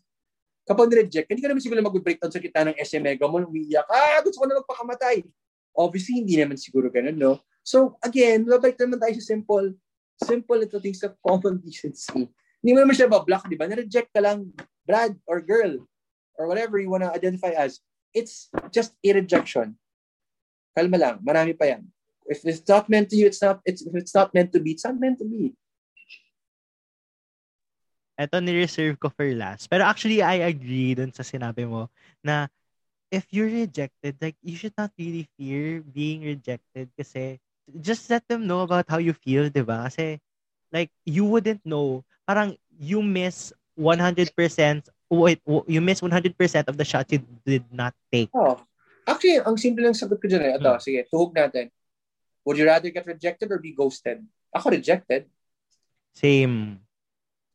[0.69, 4.21] Kapag reject hindi ka naman siguro mag-breakdown sa kita ng SM Mega mo, umiyak, ah,
[4.21, 5.25] gusto ko na magpakamatay.
[5.73, 7.41] Obviously, hindi naman siguro ganun, no?
[7.65, 9.73] So, again, babalik naman tayo sa simple,
[10.21, 12.29] simple little things of common decency.
[12.61, 13.65] Hindi mo naman siya ba-block, di ba?
[13.65, 14.53] Na-reject ka lang,
[14.85, 15.81] Brad or girl,
[16.37, 17.81] or whatever you wanna identify as.
[18.13, 19.73] It's just a rejection.
[20.77, 21.89] Kalma lang, marami pa yan.
[22.29, 24.77] If it's not meant to you, it's not, it's, if it's not meant to be,
[24.77, 25.57] it's not meant to be.
[28.19, 29.71] Ito ni-reserve ko for last.
[29.71, 31.87] Pero actually, I agree dun sa sinabi mo
[32.21, 32.51] na
[33.15, 37.39] if you're rejected, like, you should not really fear being rejected kasi
[37.79, 39.87] just let them know about how you feel, di ba?
[39.87, 40.19] Kasi,
[40.75, 42.03] like, you wouldn't know.
[42.27, 44.35] Parang, you miss 100%,
[45.09, 45.39] wait,
[45.71, 46.35] you miss 100%
[46.67, 48.29] of the shots you did not take.
[48.35, 48.59] Oh.
[49.09, 50.53] Actually, ang simple lang sagot ko dyan eh.
[50.61, 50.85] Ito, hmm.
[50.85, 51.73] sige, tuhog natin.
[52.45, 54.21] Would you rather get rejected or be ghosted?
[54.53, 55.25] Ako rejected.
[56.13, 56.85] Same.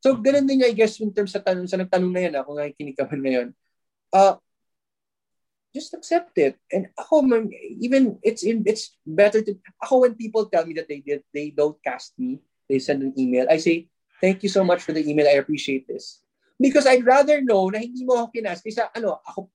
[0.04, 2.68] So, ganun din I guess, in terms sa tanong, sa nagtanong na yan, ako nga
[2.76, 3.48] kinikaman ngayon,
[4.12, 4.36] uh,
[5.72, 6.60] just accept it.
[6.68, 7.24] And ako,
[7.80, 11.56] even, it's in, it's better to, ako when people tell me that they did, they
[11.56, 13.88] don't cast me, they send an email, I say,
[14.20, 16.20] thank you so much for the email, I appreciate this.
[16.60, 19.48] Because I'd rather know na hindi mo ako kinas, kaysa, ano, ako,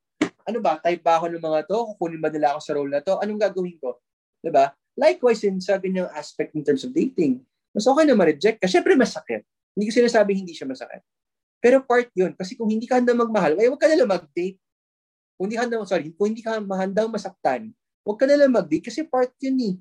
[0.50, 1.94] ano ba, type ba ako ng mga to?
[1.94, 3.22] Kukunin ba nila ako sa role na to?
[3.22, 4.02] Anong gagawin ko?
[4.42, 4.74] Diba?
[4.98, 7.38] Likewise, in sa ganyang aspect in terms of dating,
[7.70, 8.66] mas okay na ma-reject ka.
[8.66, 9.46] Siyempre, masakit.
[9.80, 11.00] Hindi ko sinasabi hindi siya masakit.
[11.64, 12.36] Pero part yun.
[12.36, 14.60] Kasi kung hindi ka handa magmahal, ay huwag ka na lang mag-date.
[15.40, 17.72] Kung hindi ka handa, sorry, kung hindi ka handang masaktan,
[18.04, 19.76] huwag ka na lang mag-date kasi part yun eh.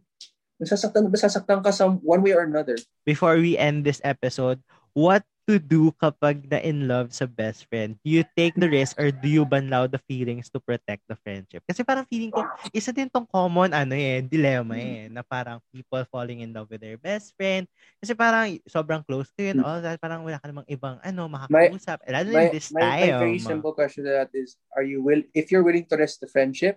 [0.63, 2.79] Masasaktan, masasaktan ka sa one way or another.
[3.03, 4.63] Before we end this episode,
[4.95, 7.97] what to do kapag na in love sa best friend?
[8.05, 11.65] Do you take the risk or do you banlaw the feelings to protect the friendship?
[11.65, 16.05] Kasi parang feeling ko, isa din tong common ano eh, dilemma eh, na parang people
[16.13, 17.65] falling in love with their best friend.
[17.97, 22.05] Kasi parang sobrang close to yun, all that, parang wala ka namang ibang ano, makakausap.
[22.05, 23.01] My, Lalo my, this my, time.
[23.01, 26.21] My very simple question to that is, are you will if you're willing to risk
[26.21, 26.77] the friendship,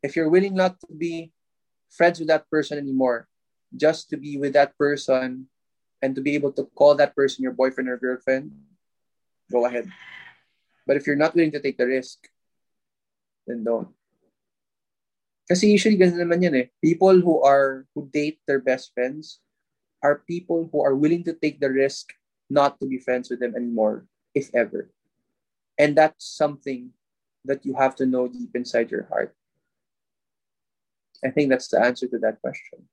[0.00, 1.28] if you're willing not to be
[1.92, 3.28] friends with that person anymore,
[3.76, 5.52] just to be with that person
[6.02, 8.52] and to be able to call that person your boyfriend or girlfriend,
[9.50, 9.90] go ahead.
[10.86, 12.28] But if you're not willing to take the risk,
[13.46, 13.88] then don't.
[15.48, 16.68] Kasi usually ganun naman yan eh.
[16.84, 19.40] People who are who date their best friends
[20.04, 22.12] are people who are willing to take the risk
[22.52, 24.04] not to be friends with them anymore,
[24.36, 24.92] if ever.
[25.80, 26.92] And that's something
[27.44, 29.34] that you have to know deep inside your heart.
[31.24, 32.86] I think that's the answer to that question.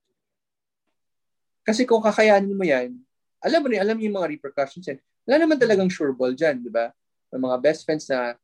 [1.65, 2.93] Kasi kung kakayanin mo yan,
[3.41, 5.01] alam mo rin, alam mo yung mga repercussions yan.
[5.25, 6.93] Wala naman talagang sure ball dyan, di ba?
[7.33, 8.37] Ng mga best friends na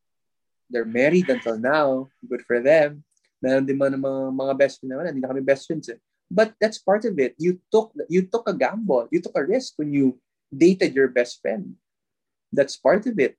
[0.66, 2.10] they're married until now.
[2.26, 3.06] Good for them.
[3.38, 6.02] Meron din mga, mga, mga best friend naman, hindi na kami best friends eh.
[6.32, 7.36] But that's part of it.
[7.36, 9.12] You took you took a gamble.
[9.12, 10.16] You took a risk when you
[10.48, 11.76] dated your best friend.
[12.56, 13.36] That's part of it.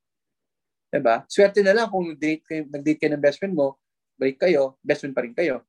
[0.92, 1.24] Diba?
[1.24, 3.80] Swerte na lang kung date kayo, nag-date kayo ng best friend mo,
[4.20, 5.64] balik kayo, best friend pa rin kayo.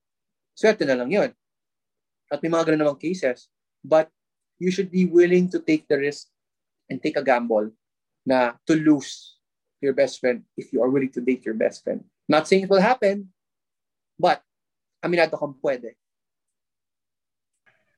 [0.51, 1.32] Swerte na lang yun.
[2.28, 3.47] At may mga ganun namang cases.
[3.84, 4.10] But
[4.60, 6.32] you should be willing to take the risk
[6.90, 7.72] and take a gamble
[8.26, 9.36] na to lose
[9.84, 12.04] your best friend if you are willing to date your best friend.
[12.28, 13.36] Not saying it will happen,
[14.16, 14.40] but
[15.04, 16.00] aminado kang pwede.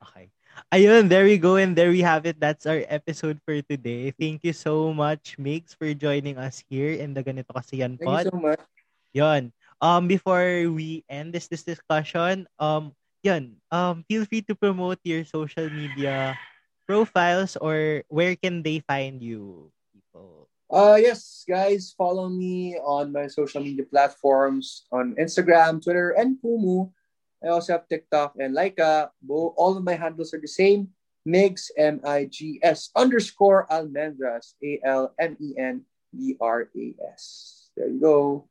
[0.01, 0.33] Okay.
[0.71, 2.39] Ayun, there we go and there we have it.
[2.39, 4.09] That's our episode for today.
[4.15, 8.25] Thank you so much, Migs, for joining us here in the Ganito Kasi Yan Pod.
[8.25, 8.61] Thank you so much.
[9.13, 9.43] Yun.
[9.83, 15.25] Um, before we end this, this discussion, um, yun, um, feel free to promote your
[15.25, 16.37] social media
[16.85, 20.47] profiles or where can they find you, people?
[20.69, 26.93] Uh, yes, guys, follow me on my social media platforms on Instagram, Twitter, and Kumu
[27.45, 29.09] I also have TikTok and Laika.
[29.29, 30.89] All of my handles are the same.
[31.27, 35.41] Migs, M-I-G-S underscore Almendras, A-L-M-E-N-D-R-A-S.
[37.75, 38.47] There you go.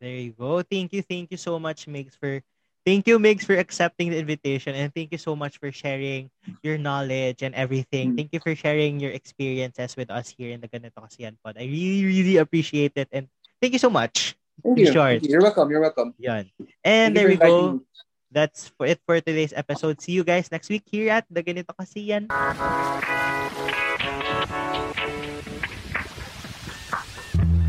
[0.00, 0.62] There you go.
[0.62, 2.42] Thank you, thank you so much, Migs, for
[2.88, 6.32] thank you, Migs, for accepting the invitation, and thank you so much for sharing
[6.64, 8.16] your knowledge and everything.
[8.16, 11.60] Thank you for sharing your experiences with us here in the Ganito Kasiyan Pod.
[11.60, 13.28] I really, really appreciate it, and
[13.60, 14.40] thank you so much.
[14.64, 14.88] Thank you.
[14.88, 15.36] Thank you.
[15.36, 15.68] You're welcome.
[15.68, 16.16] You're welcome.
[16.16, 16.48] Yan.
[16.80, 17.76] And thank there we go.
[17.76, 17.84] Me
[18.30, 20.00] that's for it for today's episode.
[20.00, 22.28] See you guys next week here at The Ganito Kasi Yan.